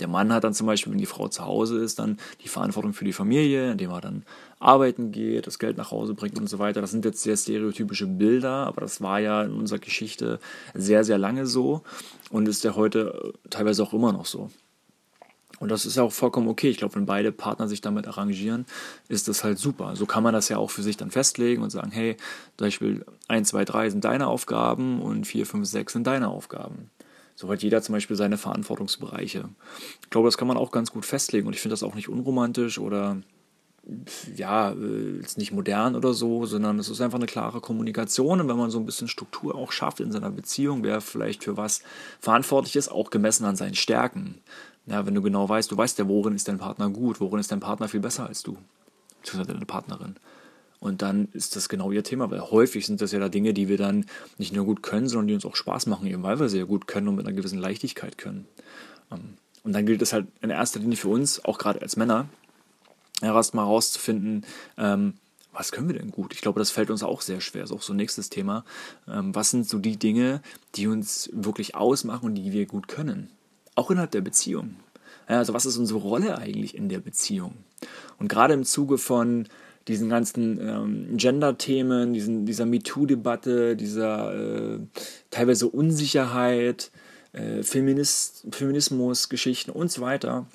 Der 0.00 0.08
Mann 0.08 0.32
hat 0.32 0.44
dann 0.44 0.54
zum 0.54 0.66
Beispiel, 0.66 0.92
wenn 0.92 0.98
die 0.98 1.06
Frau 1.06 1.28
zu 1.28 1.44
Hause 1.44 1.78
ist, 1.78 1.98
dann 1.98 2.18
die 2.42 2.48
Verantwortung 2.48 2.92
für 2.92 3.04
die 3.04 3.12
Familie, 3.12 3.72
indem 3.72 3.90
er 3.90 4.00
dann 4.00 4.22
arbeiten 4.60 5.12
geht, 5.12 5.46
das 5.46 5.58
Geld 5.58 5.76
nach 5.76 5.90
Hause 5.90 6.14
bringt 6.14 6.38
und 6.38 6.48
so 6.48 6.58
weiter. 6.58 6.80
Das 6.80 6.90
sind 6.90 7.04
jetzt 7.04 7.22
sehr 7.22 7.36
stereotypische 7.36 8.06
Bilder, 8.06 8.66
aber 8.66 8.80
das 8.80 9.00
war 9.00 9.20
ja 9.20 9.42
in 9.42 9.52
unserer 9.52 9.78
Geschichte 9.78 10.40
sehr, 10.74 11.04
sehr 11.04 11.18
lange 11.18 11.46
so 11.46 11.82
und 12.30 12.48
ist 12.48 12.64
ja 12.64 12.74
heute 12.74 13.32
teilweise 13.50 13.82
auch 13.82 13.92
immer 13.92 14.12
noch 14.12 14.26
so. 14.26 14.50
Und 15.60 15.70
das 15.70 15.86
ist 15.86 15.96
ja 15.96 16.04
auch 16.04 16.12
vollkommen 16.12 16.48
okay. 16.48 16.70
Ich 16.70 16.76
glaube, 16.76 16.94
wenn 16.94 17.06
beide 17.06 17.32
Partner 17.32 17.66
sich 17.66 17.80
damit 17.80 18.06
arrangieren, 18.06 18.64
ist 19.08 19.26
das 19.26 19.42
halt 19.42 19.58
super. 19.58 19.96
So 19.96 20.06
kann 20.06 20.22
man 20.22 20.32
das 20.32 20.48
ja 20.48 20.56
auch 20.58 20.70
für 20.70 20.82
sich 20.82 20.96
dann 20.96 21.10
festlegen 21.10 21.62
und 21.62 21.70
sagen, 21.70 21.90
hey, 21.90 22.16
zum 22.56 22.66
Beispiel 22.66 23.04
1, 23.26 23.48
2, 23.48 23.64
3 23.64 23.90
sind 23.90 24.04
deine 24.04 24.28
Aufgaben 24.28 25.02
und 25.02 25.26
4, 25.26 25.46
5, 25.46 25.66
6 25.66 25.92
sind 25.94 26.06
deine 26.06 26.28
Aufgaben. 26.28 26.90
So 27.38 27.48
hat 27.48 27.62
jeder 27.62 27.80
zum 27.82 27.92
Beispiel 27.92 28.16
seine 28.16 28.36
Verantwortungsbereiche. 28.36 29.48
Ich 30.02 30.10
glaube, 30.10 30.26
das 30.26 30.36
kann 30.36 30.48
man 30.48 30.56
auch 30.56 30.72
ganz 30.72 30.90
gut 30.90 31.06
festlegen 31.06 31.46
und 31.46 31.52
ich 31.52 31.60
finde 31.60 31.74
das 31.74 31.84
auch 31.84 31.94
nicht 31.94 32.08
unromantisch 32.08 32.80
oder 32.80 33.18
ja, 34.34 34.72
äh, 34.72 35.18
jetzt 35.20 35.38
nicht 35.38 35.52
modern 35.52 35.94
oder 35.94 36.14
so, 36.14 36.46
sondern 36.46 36.80
es 36.80 36.88
ist 36.88 37.00
einfach 37.00 37.18
eine 37.18 37.26
klare 37.26 37.60
Kommunikation. 37.60 38.40
Und 38.40 38.48
wenn 38.48 38.56
man 38.56 38.72
so 38.72 38.80
ein 38.80 38.86
bisschen 38.86 39.06
Struktur 39.06 39.54
auch 39.54 39.70
schafft 39.70 40.00
in 40.00 40.10
seiner 40.10 40.32
Beziehung, 40.32 40.82
wer 40.82 41.00
vielleicht 41.00 41.44
für 41.44 41.56
was 41.56 41.84
verantwortlich 42.18 42.74
ist, 42.74 42.88
auch 42.88 43.10
gemessen 43.10 43.44
an 43.44 43.54
seinen 43.54 43.76
Stärken. 43.76 44.40
Ja, 44.86 45.06
wenn 45.06 45.14
du 45.14 45.22
genau 45.22 45.48
weißt, 45.48 45.70
du 45.70 45.76
weißt 45.76 45.96
ja, 46.00 46.08
worin 46.08 46.34
ist 46.34 46.48
dein 46.48 46.58
Partner 46.58 46.90
gut, 46.90 47.20
worin 47.20 47.38
ist 47.38 47.52
dein 47.52 47.60
Partner 47.60 47.86
viel 47.86 48.00
besser 48.00 48.26
als 48.26 48.42
du, 48.42 48.58
beziehungsweise 49.20 49.52
deine 49.52 49.64
Partnerin. 49.64 50.16
Und 50.80 51.02
dann 51.02 51.28
ist 51.32 51.56
das 51.56 51.68
genau 51.68 51.90
ihr 51.90 52.04
Thema, 52.04 52.30
weil 52.30 52.40
häufig 52.40 52.86
sind 52.86 53.00
das 53.00 53.12
ja 53.12 53.18
da 53.18 53.28
Dinge, 53.28 53.52
die 53.52 53.68
wir 53.68 53.78
dann 53.78 54.06
nicht 54.38 54.52
nur 54.52 54.64
gut 54.64 54.82
können, 54.82 55.08
sondern 55.08 55.26
die 55.28 55.34
uns 55.34 55.44
auch 55.44 55.56
Spaß 55.56 55.86
machen, 55.86 56.06
eben 56.06 56.22
weil 56.22 56.38
wir 56.38 56.48
sie 56.48 56.58
ja 56.58 56.64
gut 56.64 56.86
können 56.86 57.08
und 57.08 57.16
mit 57.16 57.26
einer 57.26 57.34
gewissen 57.34 57.58
Leichtigkeit 57.58 58.16
können. 58.16 58.46
Ähm, 59.10 59.34
und 59.64 59.72
dann 59.72 59.86
gilt 59.86 60.02
es 60.02 60.12
halt 60.12 60.26
in 60.40 60.50
erster 60.50 60.78
Linie 60.78 60.96
für 60.96 61.08
uns, 61.08 61.44
auch 61.44 61.58
gerade 61.58 61.82
als 61.82 61.96
Männer, 61.96 62.28
erstmal 63.20 63.66
herauszufinden, 63.66 64.46
ähm, 64.76 65.14
was 65.52 65.72
können 65.72 65.88
wir 65.88 65.98
denn 65.98 66.12
gut? 66.12 66.32
Ich 66.34 66.40
glaube, 66.40 66.60
das 66.60 66.70
fällt 66.70 66.88
uns 66.88 67.02
auch 67.02 67.20
sehr 67.20 67.40
schwer. 67.40 67.62
Das 67.62 67.70
ist 67.70 67.76
auch 67.76 67.82
so 67.82 67.92
ein 67.92 67.96
nächstes 67.96 68.30
Thema. 68.30 68.64
Ähm, 69.08 69.34
was 69.34 69.50
sind 69.50 69.68
so 69.68 69.78
die 69.78 69.96
Dinge, 69.96 70.40
die 70.76 70.86
uns 70.86 71.28
wirklich 71.32 71.74
ausmachen 71.74 72.26
und 72.26 72.34
die 72.36 72.52
wir 72.52 72.66
gut 72.66 72.86
können? 72.86 73.30
Auch 73.74 73.90
innerhalb 73.90 74.12
der 74.12 74.20
Beziehung. 74.20 74.76
Also 75.26 75.54
was 75.54 75.66
ist 75.66 75.76
unsere 75.76 75.98
Rolle 75.98 76.38
eigentlich 76.38 76.74
in 76.76 76.88
der 76.88 77.00
Beziehung? 77.00 77.54
Und 78.18 78.28
gerade 78.28 78.54
im 78.54 78.64
Zuge 78.64 78.98
von 78.98 79.48
diesen 79.88 80.08
ganzen 80.08 80.60
ähm, 80.60 81.16
Gender-Themen, 81.16 82.44
dieser 82.44 82.66
MeToo-Debatte, 82.66 83.74
dieser 83.74 84.74
äh, 84.74 84.78
teilweise 85.30 85.68
Unsicherheit, 85.68 86.90
äh, 87.32 87.62
Feminismus-Geschichten 87.62 89.70
und 89.70 89.90
so 89.90 90.02
weiter, 90.02 90.46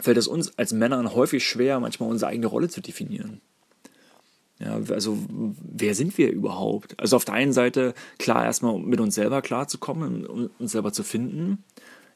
fällt 0.00 0.18
es 0.18 0.28
uns 0.28 0.56
als 0.58 0.72
Männern 0.72 1.14
häufig 1.14 1.46
schwer, 1.46 1.80
manchmal 1.80 2.10
unsere 2.10 2.30
eigene 2.30 2.46
Rolle 2.46 2.68
zu 2.68 2.80
definieren. 2.80 3.40
Ja, 4.58 4.78
also 4.90 5.18
wer 5.28 5.94
sind 5.94 6.16
wir 6.18 6.30
überhaupt? 6.30 6.98
Also 7.00 7.16
auf 7.16 7.24
der 7.24 7.34
einen 7.34 7.52
Seite 7.52 7.94
klar 8.18 8.44
erstmal 8.44 8.78
mit 8.78 9.00
uns 9.00 9.16
selber 9.16 9.42
klarzukommen 9.42 10.24
und 10.24 10.50
uns 10.60 10.72
selber 10.72 10.92
zu 10.92 11.02
finden. 11.02 11.64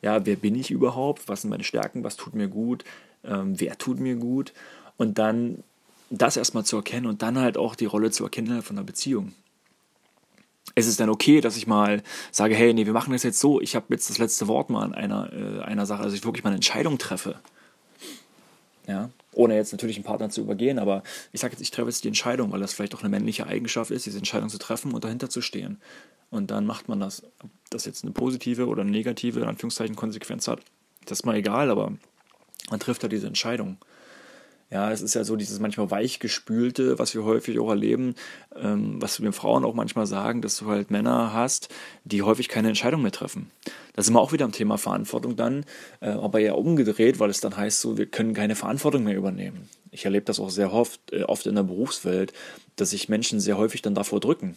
Ja, 0.00 0.26
wer 0.26 0.36
bin 0.36 0.54
ich 0.54 0.70
überhaupt? 0.70 1.28
Was 1.28 1.42
sind 1.42 1.50
meine 1.50 1.64
Stärken? 1.64 2.04
Was 2.04 2.16
tut 2.16 2.34
mir 2.34 2.46
gut? 2.46 2.84
Ähm, 3.24 3.58
wer 3.58 3.76
tut 3.78 3.98
mir 3.98 4.14
gut? 4.14 4.52
Und 4.96 5.18
dann 5.18 5.64
das 6.10 6.36
erstmal 6.36 6.64
zu 6.64 6.76
erkennen 6.76 7.06
und 7.06 7.22
dann 7.22 7.38
halt 7.38 7.56
auch 7.56 7.74
die 7.74 7.86
Rolle 7.86 8.10
zu 8.10 8.24
erkennen 8.24 8.62
von 8.62 8.76
einer 8.76 8.86
Beziehung. 8.86 9.32
Es 10.74 10.86
ist 10.86 11.00
dann 11.00 11.08
okay, 11.08 11.40
dass 11.40 11.56
ich 11.56 11.66
mal 11.66 12.02
sage, 12.30 12.54
hey, 12.54 12.74
nee, 12.74 12.86
wir 12.86 12.92
machen 12.92 13.12
das 13.12 13.22
jetzt 13.22 13.40
so, 13.40 13.60
ich 13.60 13.74
habe 13.76 13.86
jetzt 13.90 14.10
das 14.10 14.18
letzte 14.18 14.46
Wort 14.46 14.68
mal 14.68 14.84
an 14.84 14.94
einer, 14.94 15.32
äh, 15.32 15.62
einer 15.62 15.86
Sache, 15.86 16.02
also 16.02 16.14
ich 16.14 16.24
wirklich 16.24 16.44
mal 16.44 16.50
eine 16.50 16.56
Entscheidung 16.56 16.98
treffe. 16.98 17.40
Ja, 18.86 19.10
ohne 19.32 19.56
jetzt 19.56 19.72
natürlich 19.72 19.96
einen 19.96 20.04
Partner 20.04 20.30
zu 20.30 20.42
übergehen, 20.42 20.78
aber 20.78 21.02
ich 21.32 21.40
sage 21.40 21.52
jetzt, 21.52 21.60
ich 21.60 21.70
treffe 21.72 21.88
jetzt 21.88 22.04
die 22.04 22.08
Entscheidung, 22.08 22.52
weil 22.52 22.60
das 22.60 22.72
vielleicht 22.72 22.94
auch 22.94 23.00
eine 23.00 23.08
männliche 23.08 23.46
Eigenschaft 23.46 23.90
ist, 23.90 24.06
diese 24.06 24.18
Entscheidung 24.18 24.48
zu 24.48 24.58
treffen 24.58 24.92
und 24.92 25.02
dahinter 25.02 25.28
zu 25.28 25.40
stehen. 25.40 25.80
Und 26.30 26.50
dann 26.50 26.66
macht 26.66 26.88
man 26.88 27.00
das. 27.00 27.22
Ob 27.42 27.50
das 27.70 27.84
jetzt 27.84 28.04
eine 28.04 28.12
positive 28.12 28.66
oder 28.66 28.82
eine 28.82 28.90
negative, 28.90 29.40
in 29.40 29.46
Anführungszeichen, 29.46 29.96
Konsequenz 29.96 30.46
hat, 30.46 30.60
das 31.04 31.20
ist 31.20 31.24
mal 31.24 31.36
egal, 31.36 31.70
aber 31.70 31.92
man 32.70 32.80
trifft 32.80 33.02
da 33.02 33.08
diese 33.08 33.26
Entscheidung. 33.26 33.78
Ja, 34.68 34.90
es 34.90 35.00
ist 35.00 35.14
ja 35.14 35.22
so 35.22 35.36
dieses 35.36 35.60
manchmal 35.60 35.92
weichgespülte, 35.92 36.98
was 36.98 37.14
wir 37.14 37.22
häufig 37.22 37.60
auch 37.60 37.68
erleben, 37.68 38.16
ähm, 38.56 39.00
was 39.00 39.22
wir 39.22 39.32
Frauen 39.32 39.64
auch 39.64 39.74
manchmal 39.74 40.06
sagen, 40.06 40.42
dass 40.42 40.56
du 40.58 40.66
halt 40.66 40.90
Männer 40.90 41.32
hast, 41.32 41.68
die 42.04 42.22
häufig 42.22 42.48
keine 42.48 42.68
Entscheidung 42.68 43.02
mehr 43.02 43.12
treffen. 43.12 43.52
Da 43.94 44.02
sind 44.02 44.12
wir 44.14 44.20
auch 44.20 44.32
wieder 44.32 44.44
am 44.44 44.50
Thema 44.50 44.76
Verantwortung 44.76 45.36
dann, 45.36 45.64
äh, 46.00 46.08
aber 46.08 46.40
ja 46.40 46.54
umgedreht, 46.54 47.20
weil 47.20 47.30
es 47.30 47.40
dann 47.40 47.56
heißt 47.56 47.80
so, 47.80 47.96
wir 47.96 48.06
können 48.06 48.34
keine 48.34 48.56
Verantwortung 48.56 49.04
mehr 49.04 49.16
übernehmen. 49.16 49.68
Ich 49.92 50.04
erlebe 50.04 50.24
das 50.26 50.40
auch 50.40 50.50
sehr 50.50 50.72
oft, 50.72 51.12
äh, 51.12 51.22
oft 51.22 51.46
in 51.46 51.54
der 51.54 51.62
Berufswelt, 51.62 52.32
dass 52.74 52.90
sich 52.90 53.08
Menschen 53.08 53.38
sehr 53.38 53.58
häufig 53.58 53.82
dann 53.82 53.94
davor 53.94 54.18
drücken. 54.18 54.56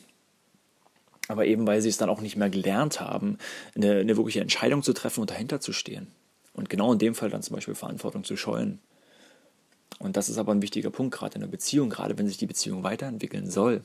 Aber 1.27 1.45
eben, 1.45 1.67
weil 1.67 1.81
sie 1.81 1.89
es 1.89 1.97
dann 1.97 2.09
auch 2.09 2.21
nicht 2.21 2.35
mehr 2.35 2.49
gelernt 2.49 2.99
haben, 2.99 3.37
eine, 3.75 3.99
eine 3.99 4.17
wirkliche 4.17 4.41
Entscheidung 4.41 4.81
zu 4.81 4.93
treffen 4.93 5.21
und 5.21 5.29
dahinter 5.29 5.61
zu 5.61 5.71
stehen. 5.71 6.07
Und 6.53 6.69
genau 6.71 6.91
in 6.91 6.97
dem 6.97 7.13
Fall 7.13 7.29
dann 7.29 7.43
zum 7.43 7.55
Beispiel 7.55 7.75
Verantwortung 7.75 8.23
zu 8.23 8.35
scheuen. 8.35 8.79
Und 9.99 10.15
das 10.15 10.29
ist 10.29 10.37
aber 10.37 10.53
ein 10.53 10.61
wichtiger 10.61 10.89
Punkt, 10.89 11.13
gerade 11.13 11.35
in 11.35 11.41
der 11.41 11.47
Beziehung, 11.47 11.89
gerade 11.89 12.17
wenn 12.17 12.27
sich 12.27 12.37
die 12.37 12.45
Beziehung 12.45 12.83
weiterentwickeln 12.83 13.49
soll. 13.49 13.81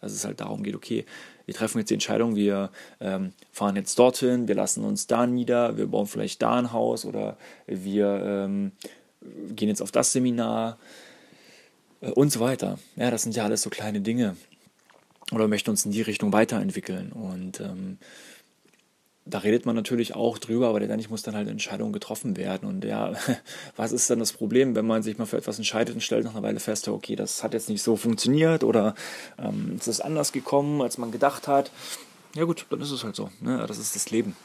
Dass 0.00 0.12
es 0.12 0.24
halt 0.24 0.40
darum 0.40 0.62
geht, 0.62 0.76
okay, 0.76 1.06
wir 1.46 1.54
treffen 1.54 1.78
jetzt 1.78 1.88
die 1.88 1.94
Entscheidung, 1.94 2.36
wir 2.36 2.70
ähm, 3.00 3.32
fahren 3.50 3.76
jetzt 3.76 3.98
dorthin, 3.98 4.48
wir 4.48 4.54
lassen 4.54 4.84
uns 4.84 5.06
da 5.06 5.26
nieder, 5.26 5.78
wir 5.78 5.86
bauen 5.86 6.06
vielleicht 6.06 6.42
da 6.42 6.58
ein 6.58 6.72
Haus 6.72 7.06
oder 7.06 7.38
wir 7.66 8.22
ähm, 8.22 8.72
gehen 9.50 9.68
jetzt 9.68 9.80
auf 9.80 9.90
das 9.90 10.12
Seminar 10.12 10.78
äh, 12.00 12.10
und 12.10 12.30
so 12.30 12.40
weiter. 12.40 12.78
Ja, 12.96 13.10
das 13.10 13.22
sind 13.22 13.34
ja 13.34 13.44
alles 13.44 13.62
so 13.62 13.70
kleine 13.70 14.00
Dinge. 14.00 14.36
Oder 15.32 15.48
möchten 15.48 15.70
uns 15.70 15.86
in 15.86 15.92
die 15.92 16.02
Richtung 16.02 16.32
weiterentwickeln. 16.34 17.10
Und 17.10 17.60
ähm, 17.60 17.96
da 19.26 19.38
redet 19.38 19.64
man 19.64 19.74
natürlich 19.74 20.14
auch 20.14 20.38
drüber, 20.38 20.68
aber 20.68 20.80
letztendlich 20.80 21.08
muss 21.08 21.22
dann 21.22 21.34
halt 21.34 21.42
eine 21.42 21.52
Entscheidung 21.52 21.92
getroffen 21.92 22.36
werden. 22.36 22.68
Und 22.68 22.84
ja, 22.84 23.14
was 23.76 23.92
ist 23.92 24.10
dann 24.10 24.18
das 24.18 24.32
Problem, 24.32 24.74
wenn 24.74 24.86
man 24.86 25.02
sich 25.02 25.16
mal 25.16 25.26
für 25.26 25.38
etwas 25.38 25.56
entscheidet 25.56 25.94
und 25.94 26.02
stellt 26.02 26.24
nach 26.24 26.32
einer 26.32 26.42
Weile 26.42 26.60
fest, 26.60 26.88
okay, 26.88 27.16
das 27.16 27.42
hat 27.42 27.54
jetzt 27.54 27.70
nicht 27.70 27.82
so 27.82 27.96
funktioniert 27.96 28.64
oder 28.64 28.94
ähm, 29.38 29.76
es 29.78 29.88
ist 29.88 30.00
anders 30.00 30.32
gekommen, 30.32 30.82
als 30.82 30.98
man 30.98 31.10
gedacht 31.10 31.48
hat. 31.48 31.70
Ja 32.34 32.44
gut, 32.44 32.66
dann 32.68 32.80
ist 32.80 32.90
es 32.90 33.04
halt 33.04 33.16
so. 33.16 33.30
Ne? 33.40 33.64
Das 33.66 33.78
ist 33.78 33.94
das 33.94 34.10
Leben. 34.10 34.36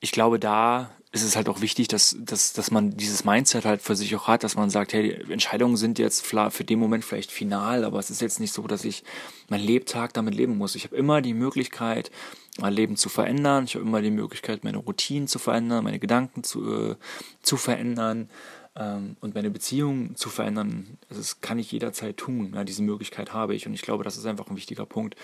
Ich 0.00 0.12
glaube, 0.12 0.38
da 0.38 0.90
ist 1.12 1.24
es 1.24 1.34
halt 1.34 1.48
auch 1.48 1.60
wichtig, 1.60 1.88
dass, 1.88 2.16
dass, 2.20 2.52
dass 2.52 2.70
man 2.70 2.96
dieses 2.96 3.24
Mindset 3.24 3.64
halt 3.64 3.82
für 3.82 3.96
sich 3.96 4.14
auch 4.14 4.28
hat, 4.28 4.44
dass 4.44 4.54
man 4.54 4.70
sagt, 4.70 4.92
hey, 4.92 5.24
Entscheidungen 5.28 5.76
sind 5.76 5.98
jetzt 5.98 6.24
für 6.24 6.64
den 6.64 6.78
Moment 6.78 7.04
vielleicht 7.04 7.32
final, 7.32 7.84
aber 7.84 7.98
es 7.98 8.10
ist 8.10 8.20
jetzt 8.20 8.38
nicht 8.38 8.52
so, 8.52 8.66
dass 8.66 8.84
ich 8.84 9.02
mein 9.48 9.60
Lebtag 9.60 10.14
damit 10.14 10.34
leben 10.34 10.56
muss. 10.56 10.76
Ich 10.76 10.84
habe 10.84 10.96
immer 10.96 11.20
die 11.20 11.34
Möglichkeit, 11.34 12.12
mein 12.60 12.72
Leben 12.72 12.96
zu 12.96 13.08
verändern. 13.08 13.64
Ich 13.64 13.74
habe 13.74 13.84
immer 13.84 14.02
die 14.02 14.10
Möglichkeit, 14.10 14.64
meine 14.64 14.78
Routinen 14.78 15.28
zu 15.28 15.38
verändern, 15.38 15.84
meine 15.84 15.98
Gedanken 15.98 16.44
zu, 16.44 16.90
äh, 16.92 16.96
zu 17.42 17.56
verändern 17.56 18.28
ähm, 18.76 19.16
und 19.20 19.34
meine 19.34 19.50
Beziehungen 19.50 20.16
zu 20.16 20.28
verändern. 20.28 20.98
Also 21.08 21.20
das 21.20 21.40
kann 21.40 21.58
ich 21.58 21.72
jederzeit 21.72 22.16
tun. 22.16 22.52
Ja, 22.54 22.64
diese 22.64 22.82
Möglichkeit 22.82 23.32
habe 23.32 23.54
ich 23.54 23.66
und 23.66 23.74
ich 23.74 23.82
glaube, 23.82 24.04
das 24.04 24.16
ist 24.16 24.26
einfach 24.26 24.48
ein 24.48 24.56
wichtiger 24.56 24.86
Punkt. 24.86 25.16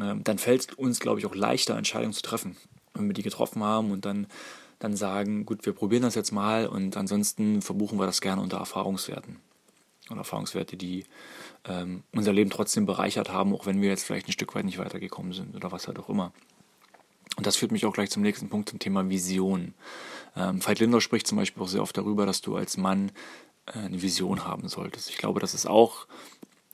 Ähm, 0.00 0.24
dann 0.24 0.38
fällt 0.38 0.62
es 0.62 0.74
uns, 0.74 1.00
glaube 1.00 1.20
ich, 1.20 1.26
auch 1.26 1.34
leichter, 1.34 1.76
Entscheidungen 1.76 2.12
zu 2.12 2.22
treffen, 2.22 2.56
wenn 2.94 3.06
wir 3.06 3.14
die 3.14 3.22
getroffen 3.22 3.62
haben 3.62 3.90
und 3.90 4.04
dann 4.04 4.26
dann 4.78 4.96
sagen, 4.96 5.46
gut, 5.46 5.64
wir 5.64 5.72
probieren 5.72 6.02
das 6.02 6.14
jetzt 6.14 6.32
mal 6.32 6.66
und 6.66 6.96
ansonsten 6.96 7.62
verbuchen 7.62 7.98
wir 7.98 8.06
das 8.06 8.20
gerne 8.20 8.42
unter 8.42 8.58
Erfahrungswerten. 8.58 9.36
Und 10.08 10.18
Erfahrungswerte, 10.18 10.76
die 10.76 11.04
ähm, 11.66 12.02
unser 12.12 12.32
Leben 12.32 12.50
trotzdem 12.50 12.86
bereichert 12.86 13.30
haben, 13.30 13.54
auch 13.54 13.66
wenn 13.66 13.80
wir 13.80 13.88
jetzt 13.88 14.04
vielleicht 14.04 14.28
ein 14.28 14.32
Stück 14.32 14.54
weit 14.54 14.64
nicht 14.64 14.78
weitergekommen 14.78 15.32
sind 15.32 15.54
oder 15.54 15.72
was 15.72 15.88
halt 15.88 15.98
auch 15.98 16.08
immer. 16.08 16.32
Und 17.36 17.46
das 17.46 17.56
führt 17.56 17.72
mich 17.72 17.84
auch 17.84 17.92
gleich 17.92 18.10
zum 18.10 18.22
nächsten 18.22 18.48
Punkt, 18.48 18.70
zum 18.70 18.78
Thema 18.78 19.08
Vision. 19.08 19.74
Ähm, 20.36 20.64
Veit 20.64 20.80
Lindau 20.80 21.00
spricht 21.00 21.26
zum 21.26 21.36
Beispiel 21.36 21.62
auch 21.62 21.68
sehr 21.68 21.82
oft 21.82 21.96
darüber, 21.96 22.24
dass 22.24 22.40
du 22.40 22.56
als 22.56 22.76
Mann 22.76 23.12
äh, 23.66 23.78
eine 23.78 24.00
Vision 24.00 24.44
haben 24.44 24.68
solltest. 24.68 25.10
Ich 25.10 25.18
glaube, 25.18 25.40
das 25.40 25.54
ist 25.54 25.66
auch 25.66 26.06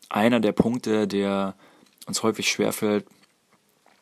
einer 0.08 0.40
der 0.40 0.52
Punkte, 0.52 1.08
der 1.08 1.54
uns 2.06 2.22
häufig 2.22 2.50
schwerfällt, 2.50 3.06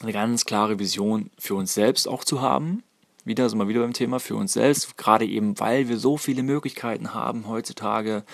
eine 0.00 0.12
ganz 0.12 0.44
klare 0.44 0.78
Vision 0.78 1.30
für 1.38 1.54
uns 1.54 1.74
selbst 1.74 2.08
auch 2.08 2.24
zu 2.24 2.40
haben. 2.40 2.82
Wieder 3.24 3.48
sind 3.48 3.58
wir 3.58 3.68
wieder 3.68 3.80
beim 3.80 3.92
Thema 3.92 4.18
für 4.18 4.34
uns 4.34 4.54
selbst, 4.54 4.96
gerade 4.96 5.26
eben, 5.26 5.58
weil 5.60 5.88
wir 5.88 5.98
so 5.98 6.16
viele 6.16 6.42
Möglichkeiten 6.42 7.12
haben 7.12 7.46
heutzutage, 7.46 8.24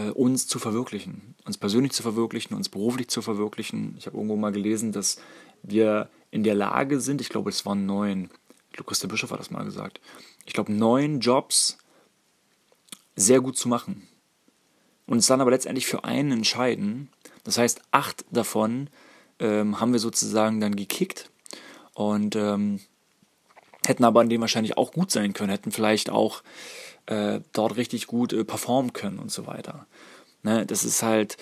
uns 0.00 0.46
zu 0.46 0.58
verwirklichen, 0.58 1.34
uns 1.44 1.58
persönlich 1.58 1.92
zu 1.92 2.02
verwirklichen, 2.02 2.56
uns 2.56 2.68
beruflich 2.68 3.08
zu 3.08 3.22
verwirklichen. 3.22 3.94
Ich 3.98 4.06
habe 4.06 4.16
irgendwo 4.16 4.36
mal 4.36 4.52
gelesen, 4.52 4.92
dass 4.92 5.18
wir 5.62 6.08
in 6.30 6.42
der 6.42 6.54
Lage 6.54 7.00
sind, 7.00 7.20
ich 7.20 7.28
glaube, 7.28 7.50
es 7.50 7.64
waren 7.64 7.86
neun, 7.86 8.30
glaube, 8.74 8.88
Christa 8.88 9.06
Bischof 9.06 9.30
hat 9.30 9.40
das 9.40 9.50
mal 9.50 9.64
gesagt, 9.64 10.00
ich 10.44 10.52
glaube, 10.52 10.72
neun 10.72 11.20
Jobs 11.20 11.78
sehr 13.16 13.40
gut 13.40 13.56
zu 13.56 13.68
machen. 13.68 14.06
Und 15.06 15.14
uns 15.14 15.26
dann 15.26 15.40
aber 15.40 15.50
letztendlich 15.50 15.86
für 15.86 16.04
einen 16.04 16.32
entscheiden. 16.32 17.10
Das 17.44 17.58
heißt, 17.58 17.82
acht 17.90 18.24
davon 18.30 18.88
ähm, 19.38 19.80
haben 19.80 19.92
wir 19.92 20.00
sozusagen 20.00 20.60
dann 20.60 20.76
gekickt 20.76 21.30
und 21.92 22.36
ähm, 22.36 22.80
hätten 23.86 24.04
aber 24.04 24.20
an 24.20 24.30
dem 24.30 24.40
wahrscheinlich 24.40 24.76
auch 24.76 24.92
gut 24.92 25.10
sein 25.10 25.34
können, 25.34 25.50
hätten 25.50 25.72
vielleicht 25.72 26.08
auch 26.08 26.42
äh, 27.06 27.40
dort 27.52 27.76
richtig 27.76 28.06
gut 28.06 28.32
äh, 28.32 28.44
performen 28.44 28.92
können 28.92 29.18
und 29.18 29.30
so 29.30 29.46
weiter. 29.46 29.86
Ne, 30.42 30.66
das 30.66 30.84
ist 30.84 31.02
halt, 31.02 31.36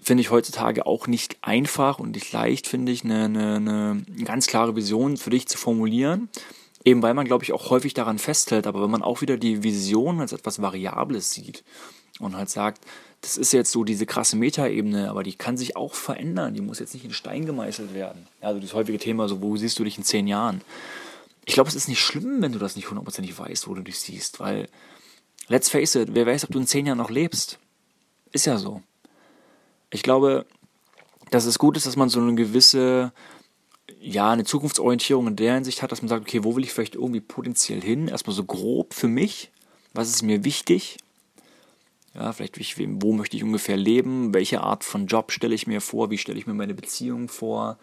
finde 0.00 0.20
ich 0.20 0.30
heutzutage 0.30 0.86
auch 0.86 1.06
nicht 1.06 1.36
einfach 1.42 1.98
und 1.98 2.12
nicht 2.12 2.32
leicht, 2.32 2.66
finde 2.66 2.92
ich, 2.92 3.04
eine, 3.04 3.24
eine, 3.24 3.54
eine 3.56 4.24
ganz 4.24 4.46
klare 4.46 4.76
Vision 4.76 5.16
für 5.16 5.30
dich 5.30 5.48
zu 5.48 5.58
formulieren. 5.58 6.28
Eben 6.84 7.02
weil 7.02 7.14
man, 7.14 7.26
glaube 7.26 7.44
ich, 7.44 7.52
auch 7.52 7.70
häufig 7.70 7.94
daran 7.94 8.18
festhält, 8.18 8.66
aber 8.66 8.82
wenn 8.82 8.90
man 8.90 9.02
auch 9.02 9.20
wieder 9.20 9.36
die 9.36 9.62
Vision 9.62 10.20
als 10.20 10.32
etwas 10.32 10.62
Variables 10.62 11.32
sieht 11.32 11.64
und 12.20 12.36
halt 12.36 12.50
sagt, 12.50 12.84
das 13.20 13.36
ist 13.36 13.52
jetzt 13.52 13.72
so 13.72 13.84
diese 13.84 14.06
krasse 14.06 14.36
Metaebene, 14.36 15.10
aber 15.10 15.24
die 15.24 15.34
kann 15.34 15.56
sich 15.56 15.76
auch 15.76 15.94
verändern, 15.94 16.54
die 16.54 16.60
muss 16.60 16.78
jetzt 16.78 16.94
nicht 16.94 17.04
in 17.04 17.12
Stein 17.12 17.46
gemeißelt 17.46 17.94
werden. 17.94 18.28
Also 18.40 18.60
das 18.60 18.74
häufige 18.74 18.98
Thema, 18.98 19.28
so 19.28 19.42
wo 19.42 19.56
siehst 19.56 19.78
du 19.78 19.84
dich 19.84 19.98
in 19.98 20.04
zehn 20.04 20.28
Jahren? 20.28 20.62
Ich 21.44 21.54
glaube, 21.54 21.68
es 21.68 21.74
ist 21.74 21.88
nicht 21.88 22.00
schlimm, 22.00 22.42
wenn 22.42 22.52
du 22.52 22.58
das 22.58 22.76
nicht 22.76 22.88
hundertprozentig 22.88 23.36
weißt, 23.36 23.66
wo 23.66 23.74
du 23.74 23.82
dich 23.82 23.98
siehst, 23.98 24.38
weil 24.38 24.68
let's 25.48 25.68
face 25.68 25.94
it, 25.94 26.10
wer 26.12 26.26
weiß, 26.26 26.44
ob 26.44 26.50
du 26.50 26.58
in 26.58 26.66
zehn 26.66 26.86
Jahren 26.86 26.98
noch 26.98 27.10
lebst. 27.10 27.58
Ist 28.32 28.46
ja 28.46 28.58
so. 28.58 28.82
Ich 29.90 30.02
glaube, 30.02 30.46
dass 31.30 31.46
es 31.46 31.58
gut 31.58 31.76
ist, 31.76 31.86
dass 31.86 31.96
man 31.96 32.08
so 32.08 32.20
eine 32.20 32.34
gewisse, 32.34 33.12
ja, 34.00 34.30
eine 34.30 34.44
Zukunftsorientierung 34.44 35.26
in 35.28 35.36
der 35.36 35.54
Hinsicht 35.54 35.82
hat, 35.82 35.92
dass 35.92 36.02
man 36.02 36.08
sagt, 36.08 36.22
okay, 36.22 36.44
wo 36.44 36.56
will 36.56 36.64
ich 36.64 36.72
vielleicht 36.72 36.94
irgendwie 36.94 37.20
potenziell 37.20 37.80
hin? 37.80 38.08
Erstmal 38.08 38.36
so 38.36 38.44
grob 38.44 38.94
für 38.94 39.08
mich. 39.08 39.50
Was 39.94 40.08
ist 40.08 40.22
mir 40.22 40.44
wichtig? 40.44 40.98
Ja, 42.14 42.32
vielleicht, 42.32 42.58
wo 43.02 43.12
möchte 43.12 43.36
ich 43.36 43.44
ungefähr 43.44 43.76
leben? 43.76 44.34
Welche 44.34 44.60
Art 44.60 44.84
von 44.84 45.06
Job 45.06 45.32
stelle 45.32 45.54
ich 45.54 45.66
mir 45.66 45.80
vor? 45.80 46.10
Wie 46.10 46.18
stelle 46.18 46.38
ich 46.38 46.46
mir 46.46 46.54
meine 46.54 46.74
Beziehung 46.74 47.28
vor? 47.28 47.78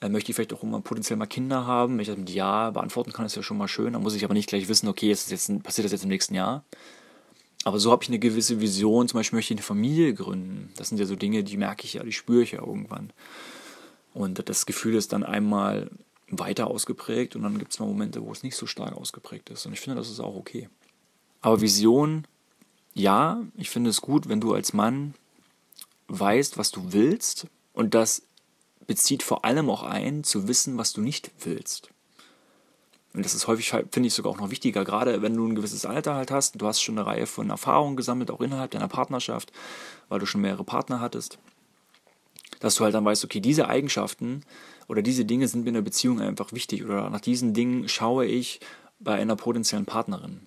Äh, 0.00 0.08
möchte 0.08 0.30
ich 0.30 0.36
vielleicht 0.36 0.52
auch 0.52 0.62
immer 0.62 0.80
potenziell 0.80 1.16
mal 1.16 1.26
Kinder 1.26 1.66
haben? 1.66 1.94
Wenn 1.94 2.00
ich 2.00 2.08
das 2.08 2.16
mit 2.16 2.30
Ja 2.30 2.70
beantworten 2.70 3.12
kann, 3.12 3.26
ist 3.26 3.36
ja 3.36 3.42
schon 3.42 3.58
mal 3.58 3.68
schön. 3.68 3.92
Dann 3.92 4.02
muss 4.02 4.14
ich 4.14 4.24
aber 4.24 4.34
nicht 4.34 4.48
gleich 4.48 4.68
wissen, 4.68 4.88
okay, 4.88 5.10
ist 5.10 5.30
das 5.30 5.48
jetzt, 5.48 5.62
passiert 5.62 5.84
das 5.84 5.92
jetzt 5.92 6.04
im 6.04 6.08
nächsten 6.08 6.34
Jahr? 6.34 6.64
Aber 7.64 7.78
so 7.78 7.90
habe 7.90 8.02
ich 8.02 8.08
eine 8.08 8.18
gewisse 8.18 8.60
Vision, 8.60 9.08
zum 9.08 9.18
Beispiel 9.18 9.36
möchte 9.36 9.52
ich 9.52 9.58
eine 9.58 9.66
Familie 9.66 10.14
gründen. 10.14 10.72
Das 10.76 10.88
sind 10.88 10.98
ja 10.98 11.04
so 11.04 11.16
Dinge, 11.16 11.44
die 11.44 11.56
merke 11.56 11.84
ich 11.84 11.94
ja, 11.94 12.02
die 12.02 12.12
spüre 12.12 12.42
ich 12.42 12.52
ja 12.52 12.60
irgendwann. 12.60 13.12
Und 14.14 14.48
das 14.48 14.66
Gefühl 14.66 14.94
ist 14.94 15.12
dann 15.12 15.24
einmal 15.24 15.90
weiter 16.30 16.68
ausgeprägt 16.68 17.36
und 17.36 17.42
dann 17.42 17.58
gibt 17.58 17.72
es 17.72 17.78
mal 17.78 17.86
Momente, 17.86 18.22
wo 18.22 18.32
es 18.32 18.42
nicht 18.42 18.56
so 18.56 18.66
stark 18.66 18.96
ausgeprägt 18.96 19.50
ist. 19.50 19.66
Und 19.66 19.72
ich 19.72 19.80
finde, 19.80 19.96
das 19.96 20.10
ist 20.10 20.20
auch 20.20 20.36
okay. 20.36 20.68
Aber 21.42 21.60
Vision, 21.60 22.26
ja, 22.94 23.42
ich 23.56 23.70
finde 23.70 23.90
es 23.90 24.00
gut, 24.00 24.28
wenn 24.28 24.40
du 24.40 24.54
als 24.54 24.72
Mann 24.72 25.14
weißt, 26.08 26.56
was 26.56 26.70
du 26.70 26.92
willst 26.92 27.46
und 27.72 27.94
das 27.94 28.22
bezieht 28.86 29.22
vor 29.22 29.44
allem 29.44 29.70
auch 29.70 29.82
ein, 29.82 30.24
zu 30.24 30.48
wissen, 30.48 30.78
was 30.78 30.92
du 30.92 31.00
nicht 31.00 31.30
willst. 31.40 31.90
Und 33.12 33.24
das 33.24 33.34
ist 33.34 33.48
häufig, 33.48 33.70
finde 33.70 34.06
ich, 34.06 34.14
sogar 34.14 34.32
auch 34.32 34.38
noch 34.38 34.50
wichtiger, 34.50 34.84
gerade 34.84 35.20
wenn 35.20 35.34
du 35.34 35.46
ein 35.46 35.56
gewisses 35.56 35.84
Alter 35.84 36.14
halt 36.14 36.30
hast. 36.30 36.60
Du 36.60 36.66
hast 36.66 36.80
schon 36.80 36.96
eine 36.96 37.06
Reihe 37.06 37.26
von 37.26 37.50
Erfahrungen 37.50 37.96
gesammelt, 37.96 38.30
auch 38.30 38.40
innerhalb 38.40 38.70
deiner 38.70 38.88
Partnerschaft, 38.88 39.52
weil 40.08 40.20
du 40.20 40.26
schon 40.26 40.40
mehrere 40.40 40.64
Partner 40.64 41.00
hattest. 41.00 41.38
Dass 42.60 42.76
du 42.76 42.84
halt 42.84 42.94
dann 42.94 43.04
weißt, 43.04 43.24
okay, 43.24 43.40
diese 43.40 43.68
Eigenschaften 43.68 44.42
oder 44.86 45.02
diese 45.02 45.24
Dinge 45.24 45.48
sind 45.48 45.62
mir 45.62 45.68
in 45.68 45.74
der 45.74 45.82
Beziehung 45.82 46.20
einfach 46.20 46.52
wichtig 46.52 46.84
oder 46.84 47.10
nach 47.10 47.20
diesen 47.20 47.52
Dingen 47.52 47.88
schaue 47.88 48.26
ich 48.26 48.60
bei 49.00 49.14
einer 49.14 49.34
potenziellen 49.34 49.86
Partnerin. 49.86 50.46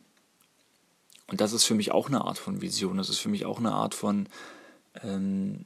Und 1.28 1.42
das 1.42 1.52
ist 1.52 1.66
für 1.66 1.76
mich 1.76 1.92
auch 1.92 2.08
eine 2.08 2.22
Art 2.22 2.38
von 2.38 2.62
Vision. 2.62 2.98
Das 2.98 3.10
ist 3.10 3.20
für 3.20 3.30
mich 3.30 3.46
auch 3.46 3.60
eine 3.60 3.72
Art 3.72 3.96
von 3.96 4.28
ähm, 5.02 5.62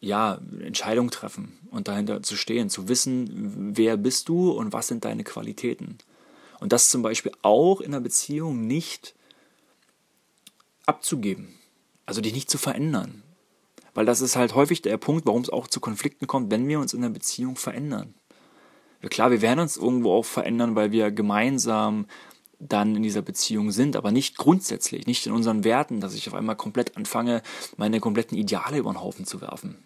ja, 0.00 0.40
Entscheidung 0.60 1.10
treffen 1.10 1.58
und 1.70 1.88
dahinter 1.88 2.22
zu 2.22 2.36
stehen, 2.36 2.70
zu 2.70 2.88
wissen, 2.88 3.72
wer 3.76 3.96
bist 3.96 4.28
du 4.28 4.50
und 4.50 4.72
was 4.72 4.88
sind 4.88 5.04
deine 5.04 5.24
Qualitäten. 5.24 5.98
Und 6.60 6.72
das 6.72 6.90
zum 6.90 7.02
Beispiel 7.02 7.32
auch 7.42 7.80
in 7.80 7.88
einer 7.88 8.02
Beziehung 8.02 8.66
nicht 8.66 9.14
abzugeben, 10.86 11.58
also 12.06 12.20
dich 12.20 12.34
nicht 12.34 12.50
zu 12.50 12.58
verändern. 12.58 13.22
Weil 13.94 14.06
das 14.06 14.20
ist 14.20 14.36
halt 14.36 14.54
häufig 14.54 14.82
der 14.82 14.96
Punkt, 14.98 15.26
warum 15.26 15.42
es 15.42 15.50
auch 15.50 15.66
zu 15.66 15.80
Konflikten 15.80 16.26
kommt, 16.26 16.50
wenn 16.50 16.68
wir 16.68 16.78
uns 16.78 16.94
in 16.94 17.02
der 17.02 17.08
Beziehung 17.08 17.56
verändern. 17.56 18.14
Ja, 19.02 19.08
klar, 19.08 19.30
wir 19.30 19.40
werden 19.40 19.60
uns 19.60 19.76
irgendwo 19.76 20.12
auch 20.12 20.24
verändern, 20.24 20.76
weil 20.76 20.92
wir 20.92 21.10
gemeinsam 21.10 22.06
dann 22.58 22.94
in 22.94 23.02
dieser 23.02 23.22
Beziehung 23.22 23.70
sind, 23.70 23.96
aber 23.96 24.12
nicht 24.12 24.36
grundsätzlich, 24.36 25.06
nicht 25.06 25.26
in 25.26 25.32
unseren 25.32 25.64
Werten, 25.64 26.00
dass 26.00 26.14
ich 26.14 26.28
auf 26.28 26.34
einmal 26.34 26.56
komplett 26.56 26.96
anfange, 26.98 27.42
meine 27.78 28.00
kompletten 28.00 28.36
Ideale 28.36 28.76
über 28.76 28.92
den 28.92 29.00
Haufen 29.00 29.24
zu 29.24 29.40
werfen 29.40 29.78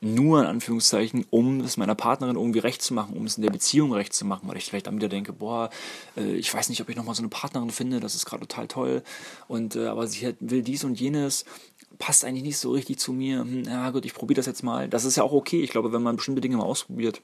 nur 0.00 0.40
in 0.40 0.46
Anführungszeichen, 0.46 1.24
um 1.30 1.60
es 1.60 1.76
meiner 1.76 1.94
Partnerin 1.94 2.36
irgendwie 2.36 2.58
recht 2.58 2.82
zu 2.82 2.92
machen, 2.92 3.16
um 3.16 3.24
es 3.24 3.36
in 3.36 3.42
der 3.42 3.50
Beziehung 3.50 3.92
recht 3.92 4.12
zu 4.12 4.24
machen, 4.24 4.48
weil 4.48 4.58
ich 4.58 4.66
vielleicht 4.66 4.86
dann 4.86 4.96
wieder 4.96 5.08
denke, 5.08 5.32
boah, 5.32 5.70
äh, 6.16 6.34
ich 6.34 6.52
weiß 6.52 6.68
nicht, 6.68 6.80
ob 6.82 6.88
ich 6.88 6.96
nochmal 6.96 7.14
so 7.14 7.22
eine 7.22 7.28
Partnerin 7.28 7.70
finde, 7.70 8.00
das 8.00 8.14
ist 8.14 8.26
gerade 8.26 8.46
total 8.46 8.68
toll, 8.68 9.02
und 9.48 9.74
äh, 9.76 9.86
aber 9.86 10.06
sie 10.06 10.34
will 10.40 10.62
dies 10.62 10.84
und 10.84 11.00
jenes, 11.00 11.44
passt 11.98 12.24
eigentlich 12.24 12.42
nicht 12.42 12.58
so 12.58 12.72
richtig 12.72 12.98
zu 12.98 13.12
mir, 13.12 13.40
hm, 13.40 13.64
ja 13.64 13.90
gut, 13.90 14.04
ich 14.04 14.14
probiere 14.14 14.36
das 14.36 14.46
jetzt 14.46 14.62
mal. 14.62 14.88
Das 14.88 15.04
ist 15.04 15.16
ja 15.16 15.22
auch 15.22 15.32
okay, 15.32 15.62
ich 15.62 15.70
glaube, 15.70 15.92
wenn 15.92 16.02
man 16.02 16.16
bestimmte 16.16 16.42
Dinge 16.42 16.58
mal 16.58 16.64
ausprobiert. 16.64 17.22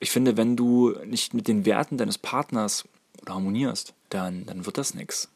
Ich 0.00 0.10
finde, 0.10 0.36
wenn 0.36 0.56
du 0.56 0.94
nicht 1.04 1.34
mit 1.34 1.48
den 1.48 1.64
Werten 1.64 1.98
deines 1.98 2.18
Partners 2.18 2.88
oder 3.20 3.34
harmonierst, 3.34 3.94
dann, 4.08 4.46
dann 4.46 4.66
wird 4.66 4.78
das 4.78 4.94
nichts. 4.94 5.31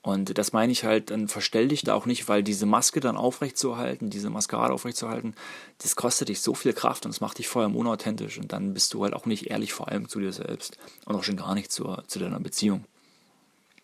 Und 0.00 0.38
das 0.38 0.52
meine 0.52 0.72
ich 0.72 0.84
halt, 0.84 1.10
dann 1.10 1.28
verstell 1.28 1.68
dich 1.68 1.82
da 1.82 1.94
auch 1.94 2.06
nicht, 2.06 2.28
weil 2.28 2.42
diese 2.42 2.66
Maske 2.66 3.00
dann 3.00 3.16
aufrechtzuerhalten, 3.16 4.10
diese 4.10 4.30
Maskerade 4.30 4.72
aufrechtzuerhalten, 4.72 5.34
das 5.78 5.96
kostet 5.96 6.28
dich 6.28 6.40
so 6.40 6.54
viel 6.54 6.72
Kraft 6.72 7.04
und 7.04 7.10
es 7.10 7.20
macht 7.20 7.38
dich 7.38 7.48
vor 7.48 7.62
allem 7.62 7.74
unauthentisch. 7.74 8.38
Und 8.38 8.52
dann 8.52 8.74
bist 8.74 8.94
du 8.94 9.02
halt 9.02 9.12
auch 9.12 9.26
nicht 9.26 9.50
ehrlich, 9.50 9.72
vor 9.72 9.88
allem 9.88 10.08
zu 10.08 10.20
dir 10.20 10.32
selbst 10.32 10.78
und 11.04 11.16
auch 11.16 11.24
schon 11.24 11.36
gar 11.36 11.54
nicht 11.54 11.72
zur, 11.72 12.04
zu 12.06 12.20
deiner 12.20 12.38
Beziehung. 12.38 12.84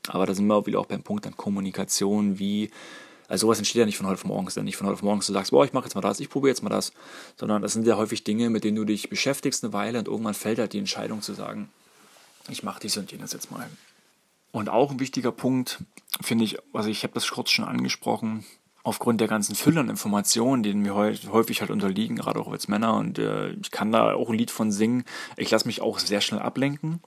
Aber 0.08 0.26
da 0.26 0.34
sind 0.34 0.46
wir 0.46 0.54
auch 0.54 0.66
wieder 0.66 0.80
auch 0.80 0.86
beim 0.86 1.02
Punkt 1.02 1.26
an 1.26 1.36
Kommunikation, 1.36 2.38
wie, 2.38 2.70
also 3.26 3.46
sowas 3.46 3.58
entsteht 3.58 3.80
ja 3.80 3.86
nicht 3.86 3.96
von 3.96 4.06
heute 4.06 4.20
auf 4.20 4.24
morgen, 4.24 4.46
ist 4.46 4.56
nicht 4.58 4.76
von 4.76 4.86
heute 4.86 4.94
auf 4.94 5.02
morgen, 5.02 5.20
du 5.20 5.32
sagst, 5.32 5.50
boah, 5.50 5.64
ich 5.64 5.72
mache 5.72 5.84
jetzt 5.84 5.94
mal 5.94 6.00
das, 6.00 6.20
ich 6.20 6.30
probiere 6.30 6.50
jetzt 6.50 6.62
mal 6.62 6.70
das, 6.70 6.92
sondern 7.36 7.62
das 7.62 7.72
sind 7.72 7.86
ja 7.86 7.96
häufig 7.96 8.22
Dinge, 8.22 8.50
mit 8.50 8.64
denen 8.64 8.76
du 8.76 8.84
dich 8.84 9.08
beschäftigst 9.08 9.64
eine 9.64 9.72
Weile 9.72 9.98
und 9.98 10.08
irgendwann 10.08 10.34
fällt 10.34 10.58
halt 10.58 10.74
die 10.74 10.78
Entscheidung 10.78 11.22
zu 11.22 11.34
sagen, 11.34 11.70
ich 12.48 12.62
mache 12.62 12.80
dies 12.80 12.96
und 12.98 13.10
jenes 13.10 13.32
jetzt 13.32 13.50
mal. 13.50 13.68
Und 14.54 14.68
auch 14.68 14.92
ein 14.92 15.00
wichtiger 15.00 15.32
Punkt, 15.32 15.82
finde 16.20 16.44
ich, 16.44 16.58
also 16.72 16.88
ich 16.88 17.02
habe 17.02 17.12
das 17.12 17.28
kurz 17.28 17.50
schon 17.50 17.64
angesprochen, 17.64 18.44
aufgrund 18.84 19.20
der 19.20 19.26
ganzen 19.26 19.56
Fülle 19.56 19.80
an 19.80 19.90
Informationen, 19.90 20.62
denen 20.62 20.84
wir 20.84 20.94
häufig 20.94 21.60
halt 21.60 21.72
unterliegen, 21.72 22.14
gerade 22.14 22.38
auch 22.38 22.52
als 22.52 22.68
Männer. 22.68 22.94
Und 22.94 23.18
äh, 23.18 23.50
ich 23.54 23.72
kann 23.72 23.90
da 23.90 24.14
auch 24.14 24.30
ein 24.30 24.38
Lied 24.38 24.52
von 24.52 24.70
singen. 24.70 25.02
Ich 25.36 25.50
lasse 25.50 25.66
mich 25.66 25.82
auch 25.82 25.98
sehr 25.98 26.20
schnell 26.20 26.38
ablenken, 26.38 27.00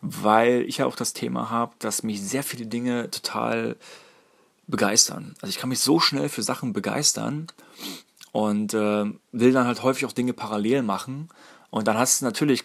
weil 0.00 0.62
ich 0.62 0.78
ja 0.78 0.86
auch 0.86 0.96
das 0.96 1.12
Thema 1.12 1.48
habe, 1.48 1.76
dass 1.78 2.02
mich 2.02 2.20
sehr 2.20 2.42
viele 2.42 2.66
Dinge 2.66 3.08
total 3.08 3.76
begeistern. 4.66 5.36
Also 5.40 5.50
ich 5.50 5.58
kann 5.58 5.68
mich 5.68 5.78
so 5.78 6.00
schnell 6.00 6.28
für 6.28 6.42
Sachen 6.42 6.72
begeistern 6.72 7.46
und 8.32 8.74
äh, 8.74 9.04
will 9.30 9.52
dann 9.52 9.68
halt 9.68 9.84
häufig 9.84 10.06
auch 10.06 10.12
Dinge 10.12 10.32
parallel 10.32 10.82
machen. 10.82 11.28
Und 11.70 11.86
dann 11.86 11.96
hast 11.96 12.20
du 12.20 12.24
natürlich 12.24 12.64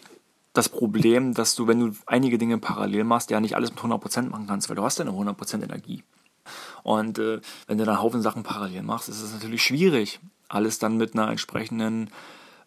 das 0.56 0.68
Problem, 0.68 1.34
dass 1.34 1.54
du, 1.54 1.66
wenn 1.66 1.80
du 1.80 1.92
einige 2.06 2.38
Dinge 2.38 2.58
parallel 2.58 3.04
machst, 3.04 3.30
ja 3.30 3.40
nicht 3.40 3.56
alles 3.56 3.70
mit 3.70 3.80
100% 3.80 4.30
machen 4.30 4.46
kannst, 4.46 4.68
weil 4.68 4.76
du 4.76 4.82
hast 4.82 4.98
ja 4.98 5.04
eine 5.04 5.14
100% 5.14 5.62
Energie. 5.62 6.02
Und 6.82 7.18
äh, 7.18 7.40
wenn 7.66 7.78
du 7.78 7.84
dann 7.84 7.94
einen 7.94 8.02
Haufen 8.02 8.22
Sachen 8.22 8.42
parallel 8.42 8.82
machst, 8.82 9.08
ist 9.08 9.20
es 9.20 9.32
natürlich 9.32 9.62
schwierig, 9.62 10.20
alles 10.48 10.78
dann 10.78 10.96
mit 10.96 11.14
einer 11.14 11.30
entsprechenden 11.30 12.10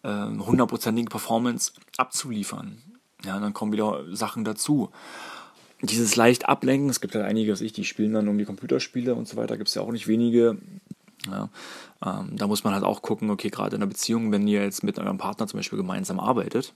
hundertprozentigen 0.04 1.08
äh, 1.08 1.12
Performance 1.12 1.74
abzuliefern. 1.98 2.82
Ja, 3.26 3.40
dann 3.40 3.54
kommen 3.54 3.74
wieder 3.74 4.04
Sachen 4.16 4.46
dazu. 4.46 4.92
Dieses 5.82 6.16
leicht 6.16 6.48
ablenken, 6.48 6.90
es 6.90 7.02
gibt 7.02 7.16
halt 7.16 7.26
einige, 7.26 7.52
was 7.52 7.62
ich, 7.62 7.74
die 7.74 7.86
spielen 7.86 8.14
dann 8.14 8.26
irgendwie 8.26 8.46
Computerspiele 8.46 9.16
und 9.16 9.28
so 9.28 9.38
weiter, 9.38 9.58
gibt 9.58 9.70
es 9.70 9.76
ja 9.76 9.82
auch 9.82 9.92
nicht 9.92 10.08
wenige. 10.08 10.58
Ja, 11.30 11.50
ähm, 12.06 12.38
da 12.38 12.48
muss 12.48 12.64
man 12.64 12.74
halt 12.74 12.86
auch 12.86 13.02
gucken, 13.02 13.30
okay, 13.30 13.50
gerade 13.50 13.76
in 13.76 13.82
einer 13.82 13.90
Beziehung, 13.90 14.32
wenn 14.32 14.48
ihr 14.48 14.64
jetzt 14.64 14.84
mit 14.84 15.00
eurem 15.00 15.18
Partner 15.18 15.48
zum 15.48 15.60
Beispiel 15.60 15.78
gemeinsam 15.78 16.20
arbeitet, 16.20 16.74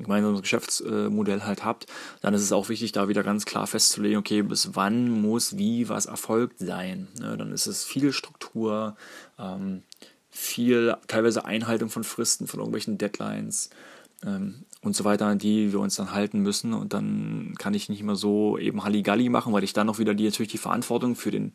ein 0.00 0.04
gemeinsames 0.04 0.42
Geschäftsmodell 0.42 1.42
halt 1.42 1.64
habt, 1.64 1.86
dann 2.20 2.34
ist 2.34 2.42
es 2.42 2.52
auch 2.52 2.68
wichtig, 2.68 2.92
da 2.92 3.08
wieder 3.08 3.22
ganz 3.22 3.44
klar 3.44 3.66
festzulegen, 3.66 4.18
okay, 4.18 4.42
bis 4.42 4.74
wann 4.74 5.10
muss 5.10 5.58
wie 5.58 5.88
was 5.88 6.06
erfolgt 6.06 6.58
sein. 6.58 7.08
Ja, 7.20 7.36
dann 7.36 7.52
ist 7.52 7.66
es 7.66 7.84
viel 7.84 8.12
Struktur, 8.12 8.96
ähm, 9.38 9.82
viel 10.30 10.96
teilweise 11.06 11.44
Einhaltung 11.44 11.90
von 11.90 12.04
Fristen, 12.04 12.46
von 12.46 12.60
irgendwelchen 12.60 12.98
Deadlines 12.98 13.70
ähm, 14.24 14.64
und 14.82 14.96
so 14.96 15.04
weiter, 15.04 15.26
an 15.26 15.38
die 15.38 15.72
wir 15.72 15.80
uns 15.80 15.96
dann 15.96 16.12
halten 16.12 16.40
müssen. 16.40 16.72
Und 16.72 16.94
dann 16.94 17.54
kann 17.58 17.74
ich 17.74 17.88
nicht 17.88 18.00
immer 18.00 18.16
so 18.16 18.56
eben 18.56 18.82
Halligalli 18.82 19.28
machen, 19.28 19.52
weil 19.52 19.64
ich 19.64 19.72
dann 19.72 19.86
noch 19.86 19.98
wieder 19.98 20.14
die, 20.14 20.24
natürlich 20.24 20.52
die 20.52 20.58
Verantwortung 20.58 21.14
für, 21.14 21.30
den, 21.30 21.52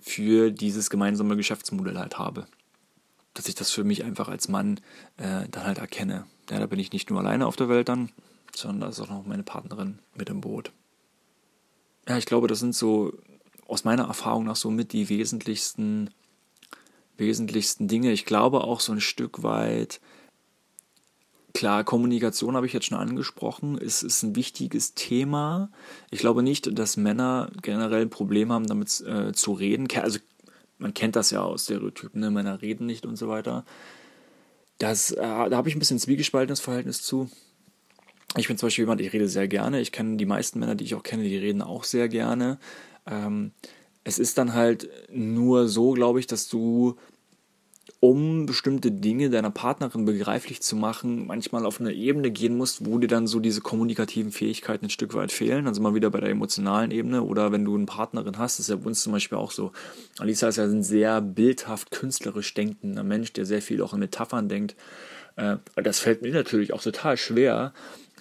für 0.00 0.50
dieses 0.50 0.90
gemeinsame 0.90 1.36
Geschäftsmodell 1.36 1.98
halt 1.98 2.18
habe. 2.18 2.46
Dass 3.32 3.48
ich 3.48 3.54
das 3.54 3.70
für 3.70 3.84
mich 3.84 4.04
einfach 4.04 4.28
als 4.28 4.48
Mann 4.48 4.80
äh, 5.16 5.48
dann 5.50 5.64
halt 5.64 5.78
erkenne. 5.78 6.24
Ja, 6.50 6.58
da 6.58 6.66
bin 6.66 6.78
ich 6.78 6.92
nicht 6.92 7.10
nur 7.10 7.20
alleine 7.20 7.46
auf 7.46 7.56
der 7.56 7.68
Welt 7.68 7.88
dann, 7.88 8.10
sondern 8.54 8.80
da 8.80 8.88
ist 8.88 9.00
auch 9.00 9.08
noch 9.08 9.26
meine 9.26 9.42
Partnerin 9.42 9.98
mit 10.14 10.28
im 10.28 10.40
Boot. 10.40 10.72
Ja, 12.08 12.16
ich 12.18 12.26
glaube, 12.26 12.46
das 12.46 12.60
sind 12.60 12.74
so 12.74 13.12
aus 13.66 13.84
meiner 13.84 14.04
Erfahrung 14.04 14.44
nach 14.44 14.56
so 14.56 14.70
mit 14.70 14.92
die 14.92 15.08
wesentlichsten, 15.08 16.10
wesentlichsten 17.16 17.88
Dinge. 17.88 18.12
Ich 18.12 18.24
glaube 18.24 18.62
auch 18.62 18.80
so 18.80 18.92
ein 18.92 19.00
Stück 19.00 19.42
weit, 19.42 20.00
klar, 21.56 21.84
Kommunikation 21.84 22.54
habe 22.54 22.66
ich 22.66 22.74
jetzt 22.74 22.86
schon 22.86 22.98
angesprochen, 22.98 23.78
ist, 23.78 24.02
ist 24.02 24.22
ein 24.22 24.36
wichtiges 24.36 24.94
Thema. 24.94 25.70
Ich 26.10 26.20
glaube 26.20 26.42
nicht, 26.42 26.78
dass 26.78 26.96
Männer 26.98 27.50
generell 27.62 28.02
ein 28.02 28.10
Problem 28.10 28.52
haben, 28.52 28.66
damit 28.66 29.00
äh, 29.00 29.32
zu 29.32 29.52
reden. 29.52 29.88
Also 29.96 30.18
man 30.78 30.92
kennt 30.92 31.16
das 31.16 31.30
ja 31.30 31.40
aus 31.40 31.64
Stereotypen, 31.64 32.20
ne? 32.20 32.30
Männer 32.30 32.60
reden 32.60 32.84
nicht 32.86 33.06
und 33.06 33.16
so 33.16 33.28
weiter. 33.28 33.64
Das, 34.78 35.10
äh, 35.10 35.16
da 35.20 35.50
habe 35.52 35.68
ich 35.68 35.74
ein 35.76 35.78
bisschen 35.78 35.98
zwiegespaltenes 35.98 36.60
Verhältnis 36.60 37.02
zu. 37.02 37.30
Ich 38.36 38.48
bin 38.48 38.58
zum 38.58 38.66
Beispiel 38.66 38.82
jemand, 38.82 39.00
ich 39.00 39.12
rede 39.12 39.28
sehr 39.28 39.48
gerne. 39.48 39.80
Ich 39.80 39.92
kenne 39.92 40.16
die 40.16 40.26
meisten 40.26 40.58
Männer, 40.58 40.74
die 40.74 40.84
ich 40.84 40.94
auch 40.94 41.02
kenne, 41.02 41.22
die 41.24 41.36
reden 41.36 41.62
auch 41.62 41.84
sehr 41.84 42.08
gerne. 42.08 42.58
Ähm, 43.06 43.52
es 44.04 44.18
ist 44.18 44.38
dann 44.38 44.54
halt 44.54 44.88
nur 45.10 45.68
so, 45.68 45.92
glaube 45.92 46.20
ich, 46.20 46.26
dass 46.26 46.48
du 46.48 46.96
um 48.00 48.46
bestimmte 48.46 48.90
Dinge 48.90 49.30
deiner 49.30 49.50
Partnerin 49.50 50.04
begreiflich 50.04 50.60
zu 50.60 50.76
machen, 50.76 51.26
manchmal 51.26 51.64
auf 51.64 51.80
eine 51.80 51.92
Ebene 51.92 52.30
gehen 52.30 52.56
musst, 52.56 52.84
wo 52.84 52.98
dir 52.98 53.06
dann 53.06 53.26
so 53.26 53.40
diese 53.40 53.60
kommunikativen 53.60 54.32
Fähigkeiten 54.32 54.86
ein 54.86 54.90
Stück 54.90 55.14
weit 55.14 55.32
fehlen. 55.32 55.66
Also 55.66 55.80
mal 55.80 55.94
wieder 55.94 56.10
bei 56.10 56.20
der 56.20 56.30
emotionalen 56.30 56.90
Ebene 56.90 57.22
oder 57.22 57.52
wenn 57.52 57.64
du 57.64 57.74
eine 57.74 57.86
Partnerin 57.86 58.38
hast, 58.38 58.58
ist 58.58 58.68
ja 58.68 58.76
bei 58.76 58.86
uns 58.86 59.02
zum 59.02 59.12
Beispiel 59.12 59.38
auch 59.38 59.50
so. 59.50 59.72
Alisa 60.18 60.48
ist 60.48 60.56
ja 60.56 60.64
ein 60.64 60.82
sehr 60.82 61.20
bildhaft 61.20 61.90
künstlerisch 61.90 62.52
denkender 62.54 63.02
Mensch, 63.02 63.32
der 63.32 63.46
sehr 63.46 63.62
viel 63.62 63.80
auch 63.82 63.94
in 63.94 64.00
Metaphern 64.00 64.48
denkt. 64.48 64.76
Äh, 65.36 65.56
das 65.76 65.98
fällt 65.98 66.22
mir 66.22 66.32
natürlich 66.32 66.72
auch 66.72 66.82
total 66.82 67.16
schwer, 67.16 67.72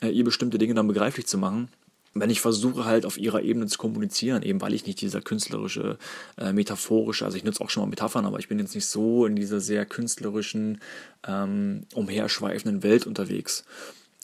äh, 0.02 0.10
ihr 0.10 0.24
bestimmte 0.24 0.58
Dinge 0.58 0.74
dann 0.74 0.88
begreiflich 0.88 1.28
zu 1.28 1.38
machen 1.38 1.70
wenn 2.16 2.30
ich 2.30 2.40
versuche 2.40 2.86
halt 2.86 3.06
auf 3.06 3.18
ihrer 3.18 3.42
Ebene 3.42 3.68
zu 3.68 3.78
kommunizieren, 3.78 4.42
eben 4.42 4.62
weil 4.62 4.74
ich 4.74 4.86
nicht 4.86 5.02
dieser 5.02 5.22
künstlerische, 5.22 5.98
äh, 6.38 6.54
metaphorische, 6.54 7.26
also 7.26 7.36
ich 7.38 7.44
nutze 7.44 7.62
auch 7.62 7.70
schon 7.70 7.84
mal 7.84 7.90
Metaphern, 7.90 8.26
aber 8.26 8.40
ich 8.40 8.48
bin 8.48 8.58
jetzt 8.58 8.74
nicht 8.74 8.86
so 8.86 9.26
in 9.26 9.36
dieser 9.36 9.60
sehr 9.60 9.86
künstlerischen, 9.86 10.80
ähm, 11.28 11.86
umherschweifenden 11.94 12.84
Welt 12.84 13.06
unterwegs. 13.06 13.66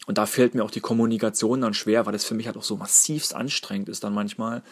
Und 0.08 0.18
da 0.18 0.26
fällt 0.26 0.56
mir 0.56 0.64
auch 0.64 0.72
die 0.72 0.80
Kommunikation 0.80 1.62
dann 1.62 1.74
schwer, 1.74 2.06
weil 2.06 2.14
das 2.14 2.26
für 2.26 2.34
mich 2.34 2.48
halt 2.48 2.58
auch 2.58 2.64
so 2.64 2.78
massivst 2.78 3.36
anstrengend 3.36 3.90
ist 3.90 4.04
dann 4.04 4.14
manchmal, 4.14 4.64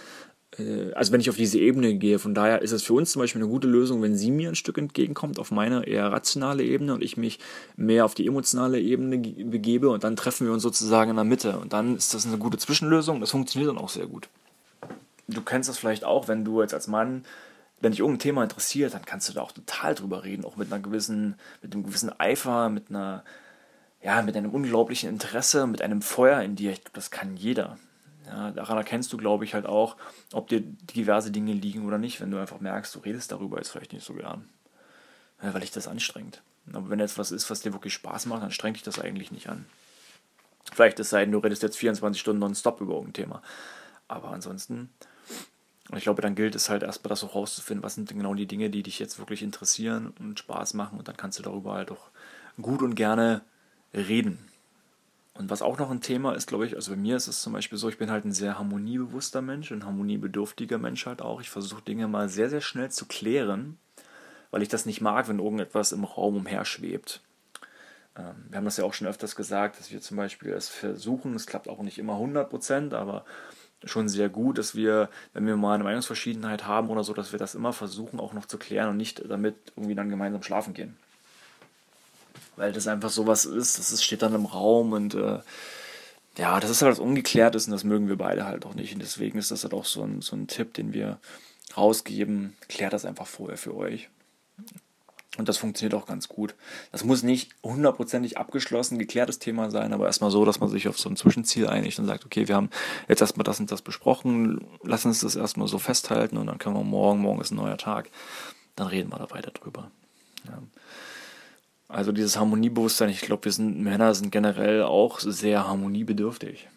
also 0.96 1.12
wenn 1.12 1.22
ich 1.22 1.30
auf 1.30 1.36
diese 1.36 1.60
Ebene 1.60 1.96
gehe, 1.96 2.20
von 2.20 2.34
daher 2.34 2.62
ist 2.62 2.72
es 2.72 2.84
für 2.84 2.94
uns 2.94 3.12
zum 3.12 3.22
Beispiel 3.22 3.42
eine 3.42 3.52
gute 3.52 3.68
Lösung, 3.68 4.02
wenn 4.02 4.16
sie 4.16 4.32
mir 4.32 4.50
ein 4.50 4.56
Stück 4.56 4.78
entgegenkommt 4.78 5.40
auf 5.40 5.52
meine 5.52 5.86
eher 5.86 6.12
rationale 6.12 6.64
Ebene 6.64 6.94
und 6.96 7.04
ich 7.04 7.18
mich 7.18 7.40
mehr 7.78 8.04
auf 8.04 8.16
die 8.16 8.26
emotionale 8.26 8.80
Ebene 8.80 9.20
begebe 9.20 9.90
und 9.90 10.04
dann 10.04 10.16
treffen 10.16 10.48
wir 10.48 10.54
uns 10.54 10.64
sozusagen 10.64 11.12
in 11.12 11.16
der 11.16 11.26
Mitte 11.26 11.60
und 11.60 11.72
dann 11.72 11.96
ist 11.96 12.14
das 12.14 12.26
eine 12.26 12.38
gute 12.38 12.58
Zwischenlösung, 12.58 13.20
das 13.20 13.32
funktioniert 13.32 13.70
dann 13.70 13.78
auch 13.78 13.90
sehr 13.90 14.08
gut. 14.08 14.28
Du 15.28 15.42
kennst 15.42 15.70
das 15.70 15.78
vielleicht 15.78 16.04
auch, 16.04 16.28
wenn 16.28 16.44
du 16.44 16.62
jetzt 16.62 16.74
als 16.74 16.88
Mann 16.88 17.24
wenn 17.82 17.92
dich 17.92 18.00
irgendein 18.00 18.20
Thema 18.20 18.44
interessiert, 18.44 18.94
dann 18.94 19.06
kannst 19.06 19.30
du 19.30 19.34
da 19.34 19.42
auch 19.42 19.52
total 19.52 19.96
drüber 19.96 20.24
reden, 20.24 20.46
auch 20.46 20.58
mit 20.58 20.72
einer 20.72 20.82
gewissen, 20.82 21.36
mit 21.62 21.74
einem 21.74 21.84
gewissen 21.84 22.12
Eifer, 22.20 22.70
mit 22.70 22.90
einer, 22.90 23.24
ja, 24.02 24.22
mit 24.22 24.36
einem 24.36 24.52
unglaublichen 24.52 25.10
Interesse, 25.10 25.66
mit 25.68 25.82
einem 25.82 26.02
Feuer 26.02 26.42
in 26.42 26.56
dir. 26.56 26.72
Ich 26.72 26.82
glaube, 26.82 26.96
das 26.96 27.12
kann 27.12 27.38
jeder. 27.38 27.78
Ja, 28.30 28.52
daran 28.52 28.78
erkennst 28.78 29.12
du, 29.12 29.18
glaube 29.18 29.44
ich, 29.44 29.56
halt 29.56 29.66
auch, 29.66 29.98
ob 30.34 30.48
dir 30.50 30.62
diverse 30.62 31.32
Dinge 31.32 31.54
liegen 31.54 31.88
oder 31.88 31.98
nicht, 31.98 32.22
wenn 32.22 32.30
du 32.30 32.38
einfach 32.38 32.60
merkst, 32.60 32.94
du 32.94 33.00
redest 33.00 33.32
darüber 33.32 33.58
jetzt 33.58 33.70
vielleicht 33.70 33.92
nicht 33.92 34.06
so 34.06 34.14
gern. 34.14 34.48
Ja, 35.42 35.54
weil 35.54 35.62
dich 35.62 35.72
das 35.72 35.88
anstrengt. 35.88 36.44
Aber 36.72 36.92
wenn 36.92 37.00
jetzt 37.00 37.18
was 37.18 37.32
ist, 37.32 37.50
was 37.50 37.62
dir 37.62 37.74
wirklich 37.74 37.94
Spaß 37.96 38.28
macht, 38.28 38.44
dann 38.44 38.52
strengt 38.52 38.76
dich 38.76 38.84
das 38.84 39.00
eigentlich 39.00 39.32
nicht 39.32 39.50
an. 39.50 39.66
Vielleicht 40.72 41.00
es 41.00 41.10
sei 41.10 41.22
denn, 41.22 41.32
du 41.32 41.40
redest 41.40 41.64
jetzt 41.64 41.78
24 41.78 42.22
Stunden 42.22 42.40
nonstop 42.40 42.82
über 42.82 42.94
irgendein 42.94 43.14
Thema. 43.14 43.42
Aber 44.08 44.30
ansonsten, 44.30 44.90
ich 45.96 46.04
glaube, 46.04 46.22
dann 46.22 46.36
gilt 46.36 46.54
es 46.54 46.70
halt 46.70 46.84
erstmal 46.84 47.10
das 47.10 47.24
auch 47.24 47.34
rauszufinden, 47.34 47.84
was 47.84 47.96
sind 47.96 48.12
denn 48.12 48.18
genau 48.18 48.36
die 48.36 48.46
Dinge, 48.46 48.70
die 48.70 48.84
dich 48.84 49.00
jetzt 49.00 49.18
wirklich 49.18 49.42
interessieren 49.42 50.14
und 50.20 50.38
Spaß 50.38 50.76
machen. 50.76 51.00
Und 51.00 51.08
dann 51.08 51.18
kannst 51.18 51.40
du 51.40 51.44
darüber 51.44 51.74
halt 51.74 51.90
auch 51.90 52.10
gut 52.62 52.84
und 52.84 52.94
gerne 52.94 53.42
reden. 53.94 54.49
Und 55.40 55.50
was 55.50 55.62
auch 55.62 55.78
noch 55.78 55.90
ein 55.90 56.02
Thema 56.02 56.34
ist, 56.36 56.48
glaube 56.48 56.66
ich, 56.66 56.76
also 56.76 56.92
bei 56.92 56.98
mir 56.98 57.16
ist 57.16 57.30
es 57.30 57.42
zum 57.42 57.54
Beispiel 57.54 57.78
so, 57.78 57.88
ich 57.88 57.98
bin 57.98 58.12
halt 58.12 58.26
ein 58.26 58.34
sehr 58.34 58.60
harmoniebewusster 58.60 59.42
Mensch, 59.42 59.72
ein 59.72 59.86
harmoniebedürftiger 59.86 60.78
Mensch 60.78 61.06
halt 61.06 61.22
auch. 61.22 61.40
Ich 61.40 61.50
versuche 61.50 61.82
Dinge 61.82 62.10
mal 62.10 62.28
sehr, 62.28 62.50
sehr 62.50 62.60
schnell 62.60 62.92
zu 62.92 63.06
klären, 63.06 63.78
weil 64.52 64.64
ich 64.64 64.68
das 64.68 64.86
nicht 64.86 65.00
mag, 65.00 65.30
wenn 65.30 65.40
irgendetwas 65.40 65.94
im 65.94 66.04
Raum 66.04 66.36
umherschwebt. 66.36 67.22
Ähm, 68.18 68.36
wir 68.50 68.58
haben 68.58 68.66
das 68.66 68.76
ja 68.76 68.84
auch 68.84 68.94
schon 68.94 69.08
öfters 69.08 69.38
gesagt, 69.38 69.80
dass 69.80 69.92
wir 69.92 70.02
zum 70.02 70.18
Beispiel 70.18 70.52
es 70.52 70.68
versuchen, 70.68 71.34
es 71.36 71.48
klappt 71.48 71.70
auch 71.70 71.84
nicht 71.84 72.00
immer 72.00 72.16
100%, 72.16 72.94
aber 72.94 73.24
schon 73.86 74.10
sehr 74.10 74.28
gut, 74.28 74.58
dass 74.58 74.76
wir, 74.76 75.10
wenn 75.32 75.48
wir 75.48 75.56
mal 75.56 75.76
eine 75.76 75.86
Meinungsverschiedenheit 75.86 76.68
haben 76.68 76.90
oder 76.90 77.06
so, 77.06 77.14
dass 77.14 77.32
wir 77.32 77.40
das 77.40 77.56
immer 77.56 77.72
versuchen 77.72 78.20
auch 78.20 78.34
noch 78.34 78.46
zu 78.46 78.58
klären 78.58 78.90
und 78.90 78.98
nicht 78.98 79.24
damit 79.30 79.56
irgendwie 79.78 79.96
dann 79.96 80.10
gemeinsam 80.10 80.44
schlafen 80.44 80.74
gehen 80.74 80.98
weil 82.60 82.74
das 82.74 82.88
einfach 82.88 83.10
sowas 83.10 83.46
ist, 83.46 83.80
das 83.80 84.04
steht 84.04 84.22
dann 84.22 84.36
im 84.36 84.46
Raum 84.46 84.92
und 84.92 85.16
äh, 85.16 85.40
ja, 86.38 86.60
das 86.60 86.70
ist 86.70 86.82
halt 86.82 86.92
was 86.92 87.00
Ungeklärtes 87.00 87.66
und 87.66 87.72
das 87.72 87.86
mögen 87.86 88.10
wir 88.10 88.18
beide 88.18 88.46
halt 88.46 88.66
auch 88.66 88.76
nicht. 88.76 88.94
Und 88.94 89.00
deswegen 89.00 89.40
ist 89.40 89.50
das 89.50 89.64
halt 89.64 89.74
auch 89.74 89.86
so 89.86 90.04
ein, 90.04 90.22
so 90.22 90.36
ein 90.36 90.48
Tipp, 90.48 90.74
den 90.74 90.94
wir 90.94 91.20
rausgeben. 91.76 92.56
Klärt 92.68 92.94
das 92.94 93.06
einfach 93.06 93.28
vorher 93.28 93.58
für 93.58 93.76
euch. 93.76 94.10
Und 95.38 95.48
das 95.48 95.58
funktioniert 95.58 95.94
auch 95.94 96.06
ganz 96.06 96.28
gut. 96.28 96.54
Das 96.92 97.06
muss 97.06 97.24
nicht 97.24 97.52
hundertprozentig 97.64 98.38
abgeschlossen, 98.38 99.00
geklärtes 99.00 99.40
Thema 99.40 99.72
sein, 99.72 99.94
aber 99.94 100.08
erstmal 100.08 100.32
so, 100.32 100.44
dass 100.44 100.60
man 100.60 100.70
sich 100.70 100.90
auf 100.90 101.00
so 101.00 101.10
ein 101.10 101.16
Zwischenziel 101.16 101.68
einigt 101.68 101.98
und 101.98 102.08
sagt, 102.08 102.26
okay, 102.26 102.50
wir 102.50 102.56
haben 102.56 102.70
jetzt 103.08 103.22
erstmal 103.22 103.46
das 103.46 103.60
und 103.60 103.72
das 103.72 103.82
besprochen, 103.82 104.66
lass 104.84 105.06
uns 105.06 105.22
das 105.22 105.38
erstmal 105.38 105.70
so 105.70 105.80
festhalten 105.80 106.36
und 106.36 106.48
dann 106.48 106.58
können 106.58 106.76
wir 106.76 106.84
morgen, 106.84 107.22
morgen 107.22 107.40
ist 107.40 107.52
ein 107.52 107.56
neuer 107.56 107.78
Tag, 107.78 108.10
dann 108.76 108.88
reden 108.88 109.12
wir 109.12 109.18
da 109.18 109.32
weiter 109.32 109.52
drüber. 109.52 109.92
Ja. 110.46 110.62
Also 111.90 112.12
dieses 112.12 112.38
Harmoniebewusstsein, 112.38 113.10
ich 113.10 113.22
glaube, 113.22 113.46
wir 113.46 113.52
sind 113.52 113.80
Männer 113.80 114.14
sind 114.14 114.32
generell 114.32 114.84
auch 114.84 115.20
sehr 115.20 115.68
harmoniebedürftig. 115.68 116.68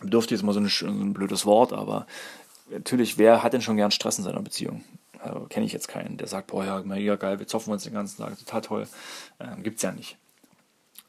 Bedürftig 0.00 0.36
ist 0.36 0.42
immer 0.42 0.54
so 0.54 0.60
ein, 0.60 0.68
so 0.68 0.86
ein 0.86 1.12
blödes 1.12 1.44
Wort, 1.44 1.74
aber 1.74 2.06
natürlich, 2.70 3.18
wer 3.18 3.42
hat 3.42 3.52
denn 3.52 3.60
schon 3.60 3.76
gern 3.76 3.90
Stress 3.90 4.16
in 4.16 4.24
seiner 4.24 4.40
Beziehung? 4.40 4.82
Also, 5.18 5.40
Kenne 5.50 5.66
ich 5.66 5.74
jetzt 5.74 5.88
keinen, 5.88 6.16
der 6.16 6.28
sagt, 6.28 6.46
boah, 6.46 6.64
ja, 6.64 6.82
mega 6.82 7.16
geil, 7.16 7.38
wir 7.40 7.46
zoffen 7.46 7.74
uns 7.74 7.84
den 7.84 7.92
ganzen 7.92 8.22
Tag, 8.22 8.38
total 8.38 8.62
toll. 8.62 8.88
Ähm, 9.38 9.62
gibt's 9.62 9.82
ja 9.82 9.92
nicht. 9.92 10.16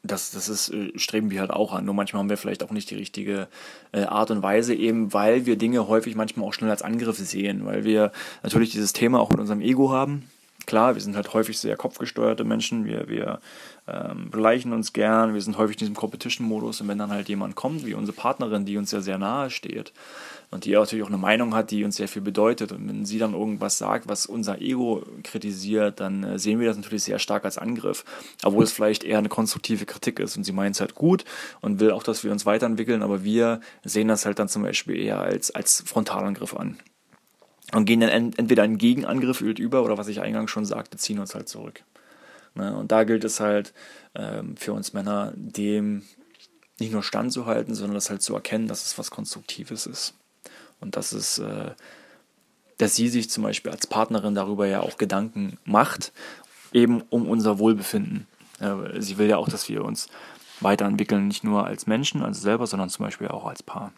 Das, 0.04 0.32
das 0.32 0.50
ist, 0.50 0.70
äh, 0.74 0.92
streben 1.00 1.32
wir 1.32 1.40
halt 1.40 1.52
auch 1.52 1.72
an. 1.72 1.86
Nur 1.86 1.94
manchmal 1.94 2.20
haben 2.20 2.30
wir 2.30 2.36
vielleicht 2.36 2.62
auch 2.62 2.72
nicht 2.72 2.90
die 2.90 2.96
richtige 2.96 3.48
äh, 3.94 4.04
Art 4.04 4.32
und 4.32 4.44
Weise, 4.44 4.76
eben 4.76 5.14
weil 5.14 5.46
wir 5.46 5.56
Dinge 5.56 5.88
häufig 5.88 6.16
manchmal 6.16 6.46
auch 6.46 6.54
schnell 6.54 6.72
als 6.72 6.82
Angriff 6.82 7.18
sehen, 7.20 7.66
weil 7.66 7.86
wir 7.86 8.12
natürlich 8.44 8.72
dieses 8.72 8.92
Thema 8.92 9.22
auch 9.22 9.30
mit 9.30 9.40
unserem 9.40 9.62
Ego 9.62 9.92
haben 9.92 10.30
klar, 10.66 10.96
wir 10.96 11.02
sind 11.02 11.16
halt 11.16 11.34
häufig 11.34 11.58
sehr 11.58 11.76
kopfgesteuerte 11.76 12.44
Menschen, 12.44 12.86
wir, 12.86 13.08
wir 13.08 13.40
ähm, 13.88 14.30
beleichen 14.30 14.74
uns 14.74 14.94
gern, 14.94 15.34
wir 15.34 15.42
sind 15.42 15.58
häufig 15.58 15.76
in 15.76 15.80
diesem 15.80 15.96
Competition-Modus. 15.96 16.82
Und 16.82 16.88
wenn 16.88 16.98
dann 16.98 17.12
halt 17.12 17.30
jemand 17.30 17.56
kommt, 17.56 17.86
wie 17.86 17.94
unsere 17.94 18.16
Partnerin, 18.16 18.66
die 18.66 18.78
uns 18.78 18.92
ja 18.92 19.02
sehr 19.02 19.18
nahe 19.18 19.50
steht 19.50 19.92
und 20.52 20.66
die 20.66 20.74
natürlich 20.74 21.04
auch 21.04 21.10
eine 21.10 21.18
Meinung 21.18 21.56
hat, 21.56 21.72
die 21.72 21.84
uns 21.84 21.96
sehr 21.96 22.08
viel 22.08 22.22
bedeutet 22.22 22.72
und 22.72 22.88
wenn 22.88 23.06
sie 23.06 23.18
dann 23.18 23.34
irgendwas 23.34 23.78
sagt, 23.78 24.08
was 24.08 24.26
unser 24.26 24.62
Ego 24.62 25.04
kritisiert, 25.24 26.00
dann 26.00 26.24
äh, 26.24 26.40
sehen 26.40 26.60
wir 26.60 26.68
das 26.68 26.78
natürlich 26.78 27.04
sehr 27.04 27.20
stark 27.20 27.46
als 27.46 27.58
Angriff, 27.58 28.04
obwohl 28.44 28.64
es 28.64 28.72
vielleicht 28.72 29.04
eher 29.04 29.18
eine 29.18 29.30
konstruktive 29.30 29.86
Kritik 29.86 30.20
ist. 30.20 30.38
Und 30.38 30.44
sie 30.44 30.52
meint 30.52 30.76
es 30.76 30.82
halt 30.82 30.96
gut 30.96 31.26
und 31.62 31.80
will 31.80 31.92
auch, 31.92 32.04
dass 32.04 32.24
wir 32.24 32.32
uns 32.32 32.46
weiterentwickeln, 32.46 33.02
aber 33.02 33.24
wir 33.24 33.62
sehen 33.84 34.08
das 34.08 34.26
halt 34.26 34.40
dann 34.40 34.50
zum 34.50 34.64
Beispiel 34.64 34.98
eher 34.98 35.20
als, 35.20 35.52
als 35.52 35.84
Frontalangriff 35.86 36.56
an 36.56 36.78
und 37.74 37.86
gehen 37.86 38.02
dann 38.02 38.10
entweder 38.10 38.64
einen 38.64 38.78
Gegenangriff 38.78 39.42
über 39.42 39.84
oder 39.84 39.98
was 39.98 40.08
ich 40.08 40.22
eingangs 40.22 40.52
schon 40.52 40.66
sagte, 40.66 40.98
ziehen 40.98 41.20
uns 41.20 41.36
halt 41.36 41.48
zurück. 41.48 41.84
Ne? 42.56 42.76
Und 42.76 42.92
da 42.92 43.04
gilt 43.04 43.24
es 43.24 43.40
halt 43.40 43.74
ähm, 44.16 44.58
für 44.58 44.74
uns 44.74 44.94
Männer, 44.94 45.34
dem 45.36 46.04
nicht 46.80 46.92
nur 46.92 47.04
standzuhalten, 47.04 47.76
sondern 47.76 47.96
das 47.96 48.10
halt 48.10 48.22
zu 48.22 48.34
erkennen, 48.34 48.68
dass 48.68 48.86
es 48.86 48.98
was 48.98 49.12
Konstruktives 49.12 49.86
ist. 49.86 50.16
Und 50.80 50.96
dass 50.98 51.12
es, 51.12 51.38
äh, 51.38 51.72
dass 52.78 52.96
sie 52.96 53.08
sich 53.08 53.30
zum 53.30 53.44
Beispiel 53.44 53.72
als 53.72 53.88
Partnerin 53.88 54.36
darüber 54.36 54.66
ja 54.68 54.82
auch 54.82 54.98
Gedanken 54.98 55.58
macht, 55.64 56.12
eben 56.74 57.02
um 57.10 57.28
unser 57.28 57.60
Wohlbefinden. 57.60 58.28
Ja, 58.60 58.80
sie 59.00 59.18
will 59.18 59.28
ja 59.28 59.38
auch, 59.38 59.50
dass 59.50 59.70
wir 59.70 59.84
uns 59.84 60.08
weiterentwickeln, 60.60 61.28
nicht 61.28 61.44
nur 61.44 61.66
als 61.66 61.88
Menschen, 61.88 62.24
also 62.24 62.42
selber, 62.42 62.68
sondern 62.68 62.90
zum 62.90 63.06
Beispiel 63.06 63.28
auch 63.28 63.46
als 63.46 63.64
Paar. 63.64 63.92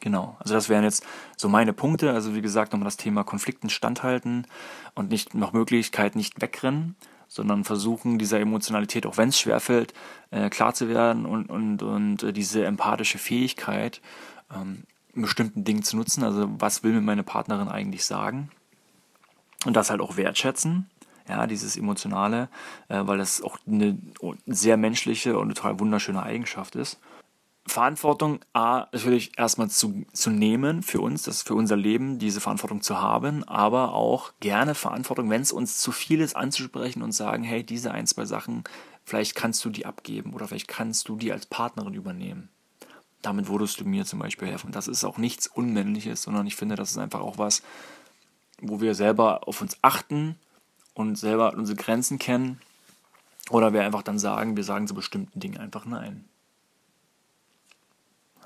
Genau, 0.00 0.36
also 0.38 0.54
das 0.54 0.68
wären 0.68 0.84
jetzt 0.84 1.04
so 1.36 1.48
meine 1.48 1.72
Punkte. 1.72 2.12
Also 2.12 2.34
wie 2.34 2.42
gesagt, 2.42 2.72
nochmal 2.72 2.86
das 2.86 2.96
Thema 2.96 3.24
Konflikten 3.24 3.68
standhalten 3.68 4.46
und 4.94 5.10
nicht 5.10 5.34
nach 5.34 5.52
Möglichkeit 5.52 6.14
nicht 6.14 6.40
wegrennen, 6.40 6.94
sondern 7.26 7.64
versuchen, 7.64 8.18
dieser 8.18 8.40
Emotionalität, 8.40 9.06
auch 9.06 9.16
wenn 9.16 9.30
es 9.30 9.38
schwerfällt, 9.38 9.92
äh, 10.30 10.48
klar 10.50 10.72
zu 10.74 10.88
werden 10.88 11.26
und, 11.26 11.50
und, 11.50 11.82
und 11.82 12.22
äh, 12.22 12.32
diese 12.32 12.64
empathische 12.64 13.18
Fähigkeit 13.18 14.00
ähm, 14.54 14.84
bestimmten 15.14 15.64
Dingen 15.64 15.82
zu 15.82 15.96
nutzen. 15.96 16.22
Also 16.22 16.48
was 16.58 16.82
will 16.84 16.92
mir 16.92 17.00
meine 17.00 17.24
Partnerin 17.24 17.68
eigentlich 17.68 18.04
sagen? 18.04 18.50
Und 19.66 19.74
das 19.76 19.90
halt 19.90 20.00
auch 20.00 20.16
wertschätzen. 20.16 20.88
Ja, 21.28 21.46
dieses 21.46 21.76
Emotionale, 21.76 22.48
äh, 22.88 23.00
weil 23.02 23.18
das 23.18 23.42
auch 23.42 23.58
eine 23.66 23.98
sehr 24.46 24.78
menschliche 24.78 25.38
und 25.38 25.54
total 25.54 25.78
wunderschöne 25.78 26.22
Eigenschaft 26.22 26.74
ist. 26.74 26.98
Verantwortung 27.68 28.40
A, 28.52 28.86
natürlich 28.92 29.38
erstmal 29.38 29.70
zu, 29.70 30.04
zu 30.12 30.30
nehmen 30.30 30.82
für 30.82 31.00
uns, 31.00 31.22
das 31.22 31.42
für 31.42 31.54
unser 31.54 31.76
Leben, 31.76 32.18
diese 32.18 32.40
Verantwortung 32.40 32.82
zu 32.82 33.00
haben, 33.00 33.44
aber 33.44 33.94
auch 33.94 34.32
gerne 34.40 34.74
Verantwortung, 34.74 35.30
wenn 35.30 35.42
es 35.42 35.52
uns 35.52 35.78
zu 35.78 35.92
viel 35.92 36.20
ist, 36.20 36.36
anzusprechen 36.36 37.02
und 37.02 37.12
sagen, 37.12 37.44
hey, 37.44 37.64
diese 37.64 37.92
ein, 37.92 38.06
zwei 38.06 38.24
Sachen, 38.24 38.64
vielleicht 39.04 39.34
kannst 39.34 39.64
du 39.64 39.70
die 39.70 39.86
abgeben 39.86 40.34
oder 40.34 40.48
vielleicht 40.48 40.68
kannst 40.68 41.08
du 41.08 41.16
die 41.16 41.32
als 41.32 41.46
Partnerin 41.46 41.94
übernehmen. 41.94 42.48
Damit 43.22 43.48
würdest 43.48 43.80
du 43.80 43.84
mir 43.84 44.04
zum 44.04 44.18
Beispiel 44.20 44.48
helfen. 44.48 44.72
Das 44.72 44.86
ist 44.86 45.04
auch 45.04 45.18
nichts 45.18 45.46
Unmännliches, 45.46 46.22
sondern 46.22 46.46
ich 46.46 46.56
finde, 46.56 46.76
das 46.76 46.92
ist 46.92 46.98
einfach 46.98 47.20
auch 47.20 47.38
was, 47.38 47.62
wo 48.60 48.80
wir 48.80 48.94
selber 48.94 49.48
auf 49.48 49.60
uns 49.60 49.76
achten 49.82 50.36
und 50.94 51.16
selber 51.16 51.54
unsere 51.54 51.76
Grenzen 51.76 52.18
kennen. 52.18 52.60
Oder 53.50 53.72
wir 53.72 53.82
einfach 53.82 54.02
dann 54.02 54.18
sagen, 54.18 54.56
wir 54.56 54.64
sagen 54.64 54.86
zu 54.86 54.94
bestimmten 54.94 55.40
Dingen 55.40 55.58
einfach 55.58 55.84
Nein 55.84 56.24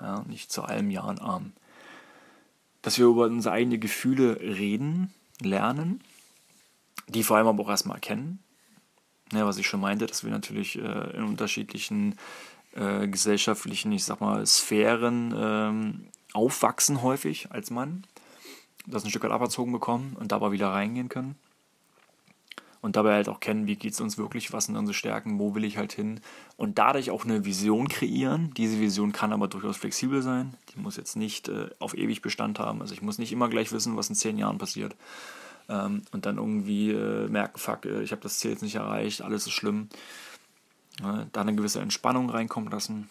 ja, 0.00 0.24
nicht 0.26 0.50
zu 0.50 0.62
allem 0.62 0.90
Ja 0.90 1.02
und 1.02 1.20
Arm. 1.20 1.52
Dass 2.82 2.98
wir 2.98 3.06
über 3.06 3.26
unsere 3.26 3.54
eigenen 3.54 3.80
Gefühle 3.80 4.40
reden, 4.40 5.12
lernen, 5.40 6.02
die 7.08 7.22
vor 7.22 7.36
allem 7.36 7.46
aber 7.46 7.62
auch 7.62 7.70
erstmal 7.70 7.96
erkennen. 7.96 8.38
Ja, 9.32 9.46
was 9.46 9.58
ich 9.58 9.66
schon 9.66 9.80
meinte, 9.80 10.06
dass 10.06 10.24
wir 10.24 10.30
natürlich 10.30 10.78
äh, 10.78 11.16
in 11.16 11.24
unterschiedlichen 11.24 12.16
äh, 12.74 13.08
gesellschaftlichen, 13.08 13.92
ich 13.92 14.04
sag 14.04 14.20
mal, 14.20 14.44
Sphären 14.46 15.34
ähm, 15.36 16.06
aufwachsen 16.32 17.02
häufig 17.02 17.50
als 17.50 17.70
Mann, 17.70 18.04
das 18.86 19.04
ein 19.04 19.10
Stück 19.10 19.24
weit 19.24 19.30
aberzogen 19.30 19.72
bekommen 19.72 20.16
und 20.18 20.32
dabei 20.32 20.52
wieder 20.52 20.68
reingehen 20.68 21.08
können. 21.08 21.36
Und 22.82 22.96
dabei 22.96 23.14
halt 23.14 23.28
auch 23.28 23.38
kennen, 23.38 23.68
wie 23.68 23.76
geht 23.76 23.92
es 23.92 24.00
uns 24.00 24.18
wirklich, 24.18 24.52
was 24.52 24.64
sind 24.66 24.76
unsere 24.76 24.92
Stärken, 24.92 25.38
wo 25.38 25.54
will 25.54 25.62
ich 25.64 25.78
halt 25.78 25.92
hin. 25.92 26.20
Und 26.56 26.78
dadurch 26.78 27.12
auch 27.12 27.24
eine 27.24 27.44
Vision 27.44 27.86
kreieren. 27.88 28.52
Diese 28.56 28.80
Vision 28.80 29.12
kann 29.12 29.32
aber 29.32 29.46
durchaus 29.46 29.76
flexibel 29.76 30.20
sein. 30.20 30.54
Die 30.74 30.80
muss 30.80 30.96
jetzt 30.96 31.14
nicht 31.14 31.48
äh, 31.48 31.70
auf 31.78 31.96
ewig 31.96 32.22
Bestand 32.22 32.58
haben. 32.58 32.80
Also 32.80 32.92
ich 32.92 33.00
muss 33.00 33.18
nicht 33.18 33.30
immer 33.30 33.48
gleich 33.48 33.70
wissen, 33.70 33.96
was 33.96 34.08
in 34.08 34.16
zehn 34.16 34.36
Jahren 34.36 34.58
passiert. 34.58 34.96
Ähm, 35.68 36.02
und 36.10 36.26
dann 36.26 36.38
irgendwie 36.38 36.90
äh, 36.90 37.28
merken, 37.28 37.56
fuck, 37.56 37.86
äh, 37.86 38.02
ich 38.02 38.10
habe 38.10 38.20
das 38.20 38.40
Ziel 38.40 38.50
jetzt 38.50 38.62
nicht 38.62 38.74
erreicht, 38.74 39.22
alles 39.22 39.46
ist 39.46 39.52
schlimm. 39.52 39.88
Äh, 41.00 41.26
da 41.32 41.40
eine 41.40 41.54
gewisse 41.54 41.80
Entspannung 41.80 42.30
reinkommen 42.30 42.70
lassen. 42.70 43.08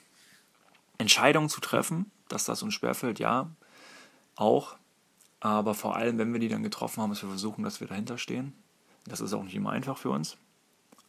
Entscheidungen 0.98 1.48
zu 1.48 1.62
treffen, 1.62 2.12
dass 2.28 2.44
das 2.44 2.62
uns 2.62 2.74
schwerfällt, 2.74 3.20
ja, 3.20 3.50
auch. 4.36 4.76
Aber 5.40 5.74
vor 5.74 5.96
allem, 5.96 6.18
wenn 6.18 6.34
wir 6.34 6.40
die 6.42 6.50
dann 6.50 6.62
getroffen 6.62 7.02
haben, 7.02 7.10
dass 7.10 7.24
wir 7.24 7.30
versuchen, 7.30 7.64
dass 7.64 7.80
wir 7.80 7.88
dahinter 7.88 8.18
stehen. 8.18 8.54
Das 9.06 9.22
ist 9.22 9.34
auch 9.34 9.44
nicht 9.44 9.56
immer 9.56 9.72
einfach 9.72 9.98
für 9.98 10.10
uns. 10.10 10.38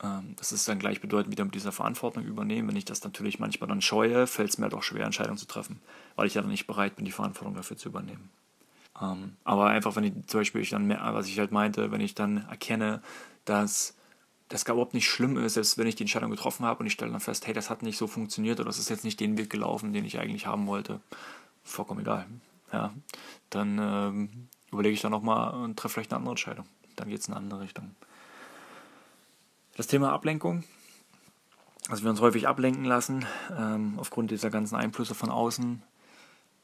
Ähm, 0.02 0.34
das 0.36 0.52
ist 0.52 0.68
dann 0.68 0.78
gleichbedeutend 0.78 1.32
wieder 1.32 1.44
mit 1.44 1.54
dieser 1.54 1.72
Verantwortung 1.72 2.24
übernehmen. 2.24 2.68
Wenn 2.68 2.76
ich 2.76 2.84
das 2.84 3.04
natürlich 3.04 3.38
manchmal 3.38 3.68
dann 3.68 3.82
scheue, 3.82 4.26
fällt 4.26 4.50
es 4.50 4.58
mir 4.58 4.64
halt 4.64 4.74
auch 4.74 4.82
schwer, 4.82 5.04
Entscheidungen 5.04 5.38
zu 5.38 5.46
treffen, 5.46 5.80
weil 6.16 6.26
ich 6.26 6.34
ja 6.34 6.42
dann 6.42 6.50
nicht 6.50 6.66
bereit 6.66 6.96
bin, 6.96 7.04
die 7.04 7.12
Verantwortung 7.12 7.54
dafür 7.54 7.76
zu 7.76 7.88
übernehmen. 7.88 8.30
Ähm, 9.00 9.36
aber 9.44 9.66
einfach, 9.66 9.96
wenn 9.96 10.04
ich 10.04 10.12
zum 10.26 10.40
Beispiel, 10.40 10.60
ich 10.60 10.70
dann, 10.70 10.88
was 10.88 11.28
ich 11.28 11.38
halt 11.38 11.52
meinte, 11.52 11.90
wenn 11.90 12.00
ich 12.00 12.14
dann 12.14 12.46
erkenne, 12.48 13.02
dass 13.44 13.96
das 14.48 14.64
gar 14.64 14.74
überhaupt 14.74 14.94
nicht 14.94 15.08
schlimm 15.08 15.38
ist, 15.38 15.54
selbst 15.54 15.78
wenn 15.78 15.86
ich 15.86 15.96
die 15.96 16.02
Entscheidung 16.02 16.30
getroffen 16.30 16.66
habe 16.66 16.80
und 16.80 16.86
ich 16.86 16.92
stelle 16.92 17.10
dann 17.10 17.20
fest, 17.20 17.46
hey, 17.46 17.54
das 17.54 17.70
hat 17.70 17.82
nicht 17.82 17.96
so 17.96 18.06
funktioniert 18.06 18.60
oder 18.60 18.68
das 18.68 18.78
ist 18.78 18.90
jetzt 18.90 19.04
nicht 19.04 19.18
den 19.18 19.38
Weg 19.38 19.48
gelaufen, 19.48 19.92
den 19.92 20.04
ich 20.04 20.18
eigentlich 20.18 20.46
haben 20.46 20.66
wollte. 20.66 21.00
Vollkommen 21.64 22.00
egal. 22.00 22.26
Ja, 22.72 22.92
dann 23.50 23.78
ähm, 23.80 24.48
überlege 24.70 24.94
ich 24.94 25.00
dann 25.00 25.10
nochmal 25.10 25.54
und 25.54 25.78
treffe 25.78 25.94
vielleicht 25.94 26.12
eine 26.12 26.18
andere 26.18 26.32
Entscheidung. 26.32 26.66
Dann 26.96 27.08
geht 27.08 27.20
es 27.20 27.28
in 27.28 27.34
eine 27.34 27.42
andere 27.42 27.60
Richtung. 27.60 27.94
Das 29.76 29.86
Thema 29.86 30.12
Ablenkung, 30.12 30.64
dass 31.88 32.02
wir 32.02 32.10
uns 32.10 32.20
häufig 32.20 32.46
ablenken 32.46 32.84
lassen 32.84 33.26
ähm, 33.56 33.94
aufgrund 33.98 34.30
dieser 34.30 34.50
ganzen 34.50 34.76
Einflüsse 34.76 35.14
von 35.14 35.30
außen. 35.30 35.82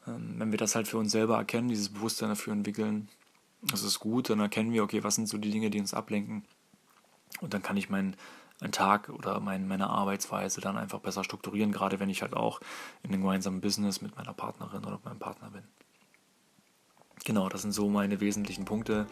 Ähm, 0.07 0.35
wenn 0.37 0.51
wir 0.51 0.57
das 0.59 0.75
halt 0.75 0.87
für 0.87 0.97
uns 0.97 1.11
selber 1.11 1.37
erkennen, 1.37 1.69
dieses 1.69 1.89
Bewusstsein 1.89 2.29
dafür 2.29 2.53
entwickeln, 2.53 3.09
das 3.63 3.83
ist 3.83 3.99
gut, 3.99 4.29
dann 4.29 4.39
erkennen 4.39 4.71
wir, 4.71 4.83
okay, 4.83 5.03
was 5.03 5.15
sind 5.15 5.27
so 5.27 5.37
die 5.37 5.51
Dinge, 5.51 5.69
die 5.69 5.79
uns 5.79 5.93
ablenken 5.93 6.45
und 7.41 7.53
dann 7.53 7.61
kann 7.61 7.77
ich 7.77 7.89
meinen 7.89 8.15
meinen 8.61 8.71
Tag 8.71 9.09
oder 9.09 9.39
mein, 9.39 9.67
meine 9.67 9.89
Arbeitsweise 9.89 10.61
dann 10.61 10.77
einfach 10.77 10.99
besser 10.99 11.23
strukturieren, 11.23 11.71
gerade 11.71 11.99
wenn 11.99 12.09
ich 12.09 12.21
halt 12.21 12.33
auch 12.33 12.59
in 13.03 13.11
einem 13.11 13.21
gemeinsamen 13.21 13.61
Business 13.61 14.01
mit 14.01 14.15
meiner 14.15 14.33
Partnerin 14.33 14.85
oder 14.85 14.99
meinem 15.03 15.19
Partner 15.19 15.49
bin. 15.49 15.63
Genau, 17.25 17.49
das 17.49 17.61
sind 17.61 17.73
so 17.73 17.89
meine 17.89 18.21
wesentlichen 18.21 18.65
Punkte, 18.65 19.05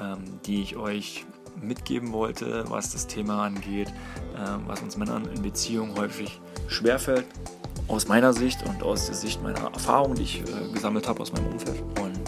ähm, 0.00 0.40
die 0.46 0.62
ich 0.62 0.76
euch 0.76 1.24
mitgeben 1.60 2.12
wollte, 2.12 2.64
was 2.68 2.92
das 2.92 3.06
Thema 3.06 3.44
angeht, 3.44 3.92
ähm, 4.36 4.62
was 4.66 4.82
uns 4.82 4.96
Männern 4.96 5.26
in 5.26 5.42
Beziehungen 5.42 5.96
häufig 5.96 6.40
schwerfällt, 6.68 7.26
aus 7.88 8.08
meiner 8.08 8.32
Sicht 8.32 8.64
und 8.66 8.82
aus 8.82 9.06
der 9.06 9.14
Sicht 9.14 9.42
meiner 9.42 9.72
Erfahrungen, 9.72 10.16
die 10.16 10.22
ich 10.22 10.40
äh, 10.40 10.72
gesammelt 10.72 11.08
habe 11.08 11.20
aus 11.20 11.32
meinem 11.32 11.46
Umfeld. 11.46 11.80
Und 12.00 12.20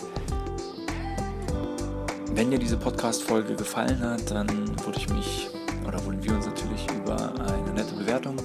wenn 2.32 2.50
dir 2.50 2.58
diese 2.58 2.76
Podcast-Folge 2.76 3.54
gefallen 3.54 4.00
hat, 4.00 4.30
dann 4.30 4.48
würde 4.84 4.98
ich 4.98 5.08
mich 5.08 5.48
oder 5.86 6.04
würden 6.04 6.22
wir 6.22 6.34
uns 6.34 6.46
natürlich 6.46 6.86
über 6.90 7.16
eine 7.40 7.72
nette 7.72 7.94
Bewertung 7.94 8.36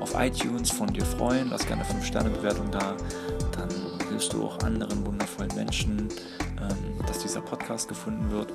auf 0.00 0.14
iTunes 0.14 0.70
von 0.70 0.92
dir 0.92 1.04
freuen. 1.04 1.48
Lass 1.50 1.66
gerne 1.66 1.84
5-Sterne-Bewertung 1.84 2.70
da. 2.70 2.96
Hilfst 4.08 4.32
du 4.32 4.44
auch 4.44 4.58
anderen 4.60 5.06
wundervollen 5.06 5.54
Menschen, 5.54 6.08
ähm, 6.60 7.06
dass 7.06 7.18
dieser 7.20 7.40
Podcast 7.40 7.88
gefunden 7.88 8.30
wird. 8.30 8.52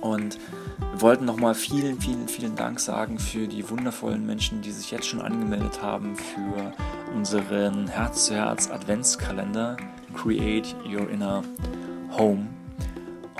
Und 0.00 0.38
wir 0.78 1.00
wollten 1.00 1.24
nochmal 1.24 1.54
vielen, 1.54 2.00
vielen, 2.00 2.28
vielen 2.28 2.54
Dank 2.56 2.80
sagen 2.80 3.18
für 3.18 3.48
die 3.48 3.68
wundervollen 3.68 4.24
Menschen, 4.24 4.62
die 4.62 4.70
sich 4.70 4.90
jetzt 4.90 5.06
schon 5.06 5.20
angemeldet 5.20 5.82
haben 5.82 6.16
für 6.16 6.72
unseren 7.14 7.88
Herz-zu-Herz-Adventskalender 7.88 9.76
Create 10.14 10.74
Your 10.86 11.10
Inner 11.10 11.42
Home. 12.16 12.55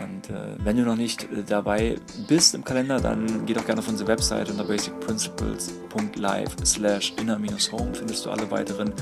Und 0.02 0.30
äh, 0.30 0.56
wenn 0.58 0.76
du 0.76 0.82
noch 0.82 0.96
nicht 0.96 1.24
äh, 1.24 1.42
dabei 1.46 1.96
bist 2.28 2.54
im 2.54 2.64
Kalender, 2.64 3.00
dann 3.00 3.46
geh 3.46 3.54
doch 3.54 3.64
gerne 3.64 3.80
auf 3.80 3.88
unsere 3.88 4.08
Website 4.08 4.50
unter 4.50 4.64
basicprinciples.live 4.64 6.56
slash 6.64 7.14
inner-home 7.18 7.94
findest 7.94 8.26
du 8.26 8.30
alle 8.30 8.50
weiteren 8.50 8.92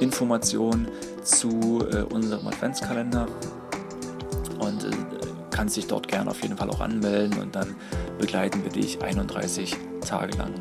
Informationen 0.00 0.88
zu 1.22 1.84
äh, 1.92 2.02
unserem 2.02 2.46
Adventskalender 2.48 3.26
und 4.58 4.84
äh, 4.84 4.90
kannst 5.50 5.76
dich 5.76 5.86
dort 5.86 6.08
gerne 6.08 6.30
auf 6.30 6.42
jeden 6.42 6.56
Fall 6.56 6.70
auch 6.70 6.80
anmelden 6.80 7.38
und 7.38 7.54
dann 7.54 7.76
begleiten 8.18 8.62
wir 8.64 8.70
dich 8.70 9.02
31 9.02 9.76
Tage 10.04 10.36
lang. 10.36 10.52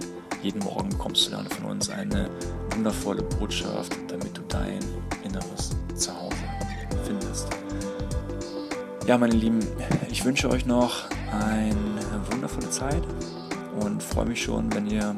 Jeden 0.43 0.59
Morgen 0.59 0.89
bekommst 0.89 1.27
du 1.27 1.31
dann 1.31 1.47
von 1.47 1.65
uns 1.65 1.89
eine 1.89 2.29
wundervolle 2.75 3.23
Botschaft, 3.23 3.97
damit 4.07 4.37
du 4.37 4.41
dein 4.47 4.79
inneres 5.23 5.71
Ja, 9.09 9.17
meine 9.17 9.33
Lieben, 9.33 9.57
ich 10.11 10.23
wünsche 10.23 10.47
euch 10.51 10.67
noch 10.67 11.09
eine 11.31 12.31
wundervolle 12.31 12.69
Zeit 12.69 13.01
und 13.79 14.03
freue 14.03 14.27
mich 14.27 14.43
schon, 14.43 14.71
wenn 14.75 14.85
ihr 14.85 15.15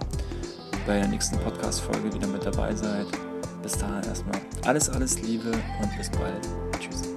bei 0.87 0.99
der 0.99 1.09
nächsten 1.09 1.37
Podcast-Folge 1.39 2.13
wieder 2.13 2.27
mit 2.27 2.45
dabei 2.45 2.73
seid. 2.73 3.07
Bis 3.61 3.73
dahin 3.73 4.01
erstmal 4.07 4.39
alles, 4.65 4.89
alles 4.89 5.21
Liebe 5.21 5.51
und 5.81 5.97
bis 5.97 6.09
bald. 6.09 6.47
Tschüss. 6.79 7.10